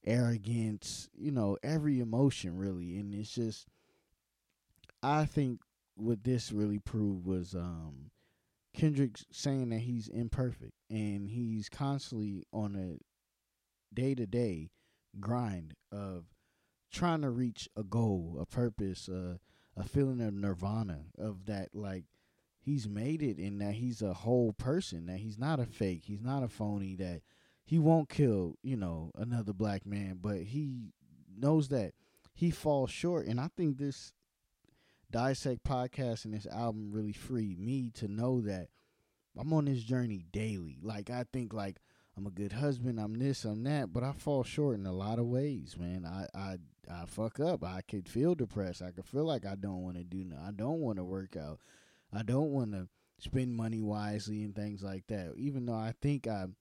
[0.06, 2.98] arrogance, you know, every emotion really.
[2.98, 3.68] And it's just
[5.02, 5.62] I think
[5.96, 8.12] what this really proved was um
[8.74, 13.00] Kendrick saying that he's imperfect and he's constantly on a
[13.94, 14.70] day to day
[15.20, 16.26] grind of
[16.92, 19.38] trying to reach a goal, a purpose, uh
[19.80, 22.06] a feeling of nirvana of that like
[22.60, 26.22] he's made it and that he's a whole person that he's not a fake he's
[26.22, 27.22] not a phony that
[27.64, 30.92] he won't kill you know another black man but he
[31.38, 31.94] knows that
[32.34, 33.26] he falls short.
[33.26, 34.14] And i think this
[35.12, 38.68] dissect podcast and this album really freed me to know that
[39.38, 40.78] i'm on this journey daily.
[40.82, 41.78] Like i think like
[42.18, 45.20] i'm a good husband i'm this i'm that but i fall short in a lot
[45.20, 46.06] of ways man.
[46.06, 46.58] I i
[46.90, 47.64] I fuck up.
[47.64, 48.82] I could feel depressed.
[48.82, 50.38] I could feel like I don't want to do no.
[50.38, 51.60] I don't want to work out.
[52.12, 52.88] I don't want to
[53.20, 55.34] spend money wisely and things like that.
[55.38, 56.56] Even though I think I'm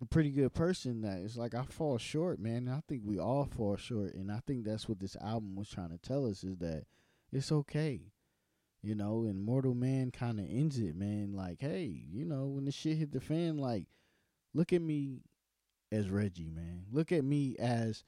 [0.00, 2.68] a pretty good person, that it's like I fall short, man.
[2.68, 5.90] I think we all fall short, and I think that's what this album was trying
[5.90, 6.84] to tell us is that
[7.32, 8.12] it's okay.
[8.82, 11.32] You know, and Mortal Man kind of ends it, man.
[11.32, 13.86] Like, hey, you know, when the shit hit the fan, like,
[14.52, 15.22] look at me
[15.90, 16.84] as Reggie, man.
[16.92, 18.04] Look at me as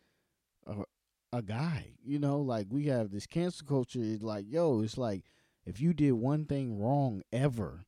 [1.32, 1.92] a, guy.
[2.04, 4.00] You know, like we have this cancel culture.
[4.02, 5.24] It's like, yo, it's like
[5.64, 7.84] if you did one thing wrong ever,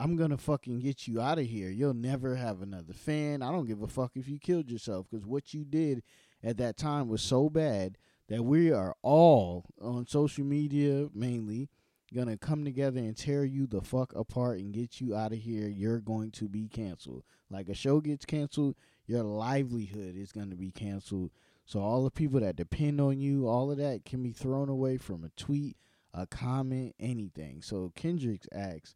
[0.00, 1.70] I'm gonna fucking get you out of here.
[1.70, 3.42] You'll never have another fan.
[3.42, 6.02] I don't give a fuck if you killed yourself because what you did
[6.42, 7.98] at that time was so bad
[8.28, 11.68] that we are all on social media mainly
[12.14, 15.68] gonna come together and tear you the fuck apart and get you out of here.
[15.68, 17.24] You're going to be canceled.
[17.50, 18.76] Like a show gets canceled,
[19.06, 21.32] your livelihood is gonna be canceled.
[21.68, 24.96] So all the people that depend on you, all of that can be thrown away
[24.96, 25.76] from a tweet,
[26.14, 27.60] a comment, anything.
[27.60, 28.94] So Kendrick's asks,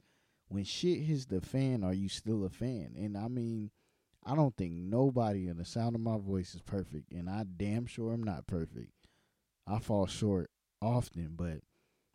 [0.48, 2.94] when shit hits the fan, are you still a fan?
[2.96, 3.72] And I mean,
[4.24, 7.84] I don't think nobody in the sound of my voice is perfect, and I damn
[7.84, 8.92] sure am not perfect.
[9.66, 10.48] I fall short
[10.80, 11.58] often, but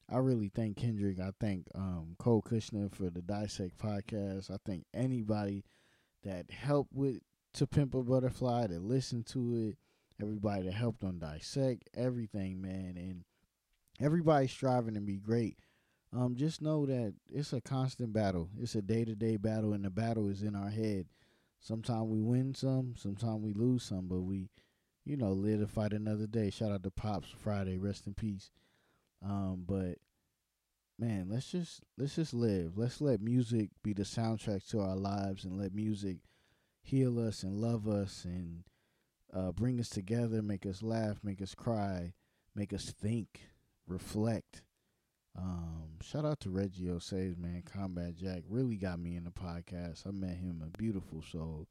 [0.10, 1.20] I really thank Kendrick.
[1.20, 4.50] I thank um, Cole Cuchna for the Dissect podcast.
[4.50, 5.66] I thank anybody
[6.24, 7.20] that helped with
[7.54, 9.78] To Pimp a Butterfly, that listened to it,
[10.22, 12.96] everybody that helped on Dissect, everything, man.
[12.98, 13.24] And
[14.00, 15.58] everybody's striving to be great.
[16.14, 18.50] Um, just know that it's a constant battle.
[18.60, 21.08] It's a day to day battle, and the battle is in our head.
[21.60, 24.50] Sometimes we win some, sometimes we lose some, but we,
[25.06, 26.50] you know, live to fight another day.
[26.50, 28.52] Shout out to Pops Friday, rest in peace.
[29.24, 29.98] Um, but
[30.98, 32.78] man, let's just let's just live.
[32.78, 36.18] Let's let music be the soundtrack to our lives, and let music
[36.82, 38.64] heal us and love us and
[39.34, 42.14] uh, bring us together, make us laugh, make us cry,
[42.56, 43.42] make us think,
[43.88, 44.64] reflect.
[45.38, 47.64] Um, shout out to Reggie Ossé, man.
[47.64, 50.08] Combat Jack really got me in the podcast.
[50.08, 51.68] I met him, a beautiful soul.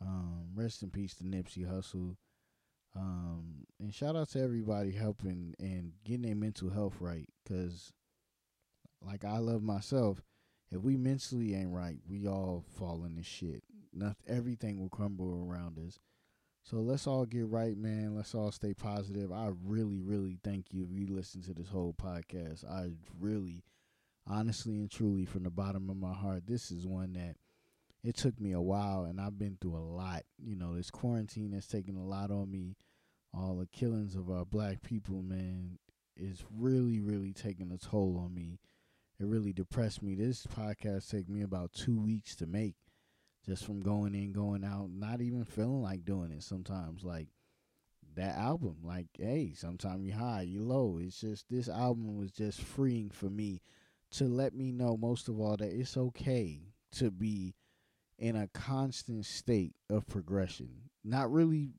[0.00, 2.16] Um, rest in peace to Nipsey Hussle.
[2.96, 7.28] Um, and shout out to everybody helping and getting their mental health right.
[7.46, 7.92] Cause
[9.04, 10.22] like I love myself,
[10.70, 13.62] if we mentally ain't right, we all fall into shit.
[13.92, 15.98] Not everything will crumble around us.
[16.62, 18.14] So let's all get right, man.
[18.14, 19.32] Let's all stay positive.
[19.32, 22.64] I really, really thank you if you listen to this whole podcast.
[22.64, 23.64] I really,
[24.26, 27.36] honestly and truly, from the bottom of my heart, this is one that
[28.04, 30.22] it took me a while and I've been through a lot.
[30.38, 32.76] You know, this quarantine has taken a lot on me.
[33.34, 35.78] All the killings of our black people, man,
[36.16, 38.58] is really, really taking a toll on me.
[39.18, 40.14] It really depressed me.
[40.14, 42.74] This podcast took me about two weeks to make
[43.50, 47.02] just from going in, going out, not even feeling like doing it sometimes.
[47.02, 47.26] Like
[48.14, 51.00] that album, like, hey, sometimes you high, you low.
[51.02, 53.60] It's just this album was just freeing for me
[54.12, 56.60] to let me know most of all that it's okay
[56.92, 57.56] to be
[58.20, 60.70] in a constant state of progression.
[61.02, 61.70] Not really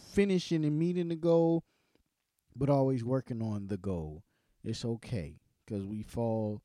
[0.00, 1.62] finishing and meeting the goal,
[2.56, 4.24] but always working on the goal.
[4.64, 6.60] It's okay because we fall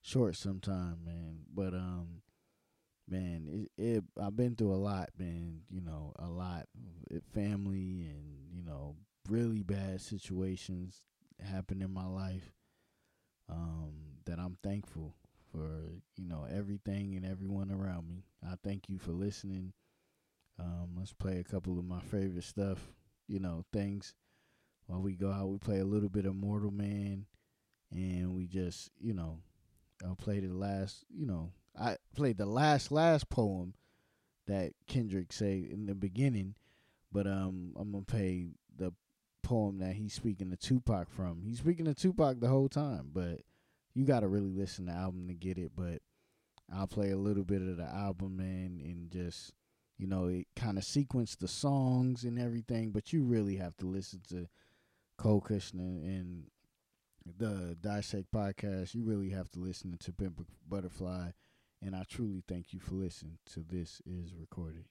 [0.00, 1.40] short sometime, man.
[1.52, 2.22] But um,
[3.08, 5.60] man, it, it I've been through a lot, man.
[5.70, 6.66] You know, a lot,
[7.32, 8.96] family and you know,
[9.28, 11.02] really bad situations
[11.42, 12.52] happened in my life.
[13.48, 13.92] Um,
[14.24, 15.14] that I'm thankful
[15.52, 15.68] for,
[16.16, 18.24] you know, everything and everyone around me.
[18.44, 19.72] I thank you for listening.
[20.58, 22.80] Um, let's play a couple of my favorite stuff,
[23.28, 24.14] you know, things.
[24.86, 27.26] While we go out, we play a little bit of Mortal Man,
[27.90, 29.38] and we just, you know,
[30.04, 33.74] I played the last, you know, I played the last last poem
[34.46, 36.54] that Kendrick say in the beginning,
[37.12, 38.92] but um, I'm gonna play the
[39.42, 41.42] poem that he's speaking to Tupac from.
[41.42, 43.42] He's speaking to Tupac the whole time, but
[43.94, 45.72] you got to really listen to the album to get it.
[45.74, 46.02] But
[46.74, 49.52] I'll play a little bit of the album, man, and just
[49.98, 52.90] you know, it kind of sequence the songs and everything.
[52.90, 54.46] But you really have to listen to
[55.16, 56.44] Cole Cuchna and
[57.38, 58.94] the Dissect podcast.
[58.94, 61.30] You really have to listen to Pimp Butterfly.
[61.82, 64.84] And I truly thank you for listening to This Is Recorded.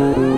[0.00, 0.29] Uh,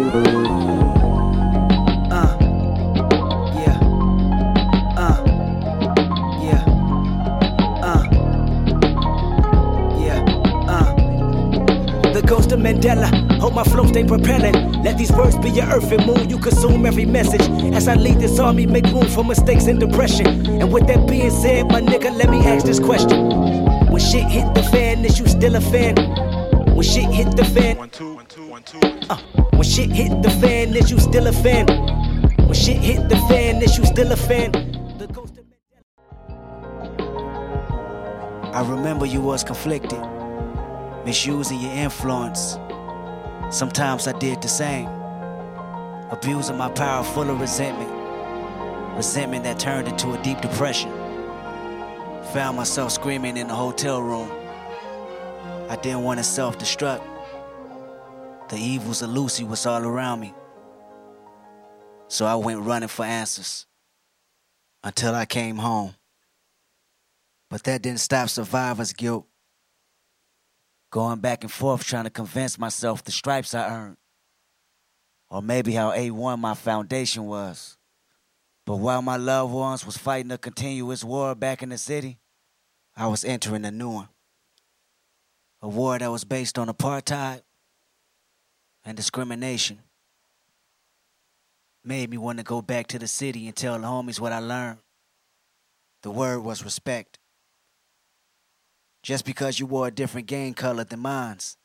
[12.63, 13.11] Mandela.
[13.41, 14.83] Hope my flow stay propelling.
[14.83, 16.31] Let these words be your earth and moon.
[16.31, 17.43] You consume every message.
[17.75, 20.47] As I lead this army, make room for mistakes and depression.
[20.47, 23.29] And with that being said, my nigga, let me ask this question.
[23.91, 25.97] When shit hit the fan, is you still a fan?
[26.75, 27.77] When shit hit the fan.
[29.11, 29.17] Uh,
[29.53, 31.67] when shit hit the fan, is you still a fan?
[32.47, 34.53] When shit hit the fan, is you still a fan?
[34.99, 35.45] The ghost of
[38.55, 39.99] I remember you was conflicted,
[41.05, 42.59] misusing your influence.
[43.51, 44.89] Sometimes I did the same,
[46.11, 47.91] abusing my power full of resentment.
[48.97, 50.91] Resentment that turned into a deep depression.
[52.33, 54.31] Found myself screaming in the hotel room.
[55.69, 57.03] I didn't want to self destruct.
[58.49, 60.35] The evils of Lucy was all around me.
[62.09, 63.67] So I went running for answers
[64.85, 65.95] until I came home.
[67.49, 69.27] But that didn't stop survivor's guilt.
[70.93, 73.97] Going back and forth trying to convince myself the stripes I earned.
[75.31, 77.79] Or maybe how A1 my foundation was.
[78.67, 82.19] But while my loved ones was fighting a continuous war back in the city,
[82.95, 84.09] I was entering a new one.
[85.63, 87.41] A war that was based on apartheid
[88.85, 89.79] and discrimination
[91.83, 94.41] made me want to go back to the city and tell the homies what I
[94.41, 94.81] learned.
[96.03, 97.19] The word was respect.
[99.03, 101.57] Just because you wore a different gang color than mine's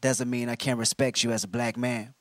[0.00, 2.14] doesn't mean I can't respect you as a black man.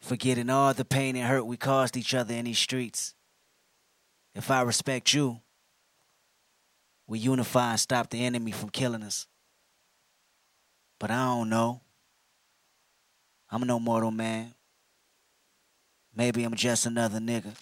[0.00, 3.14] Forgetting all the pain and hurt we caused each other in these streets.
[4.34, 5.40] If I respect you,
[7.06, 9.26] we unify and stop the enemy from killing us.
[10.98, 11.80] But I don't know.
[13.50, 14.54] I'm no mortal man.
[16.14, 17.54] Maybe I'm just another nigga.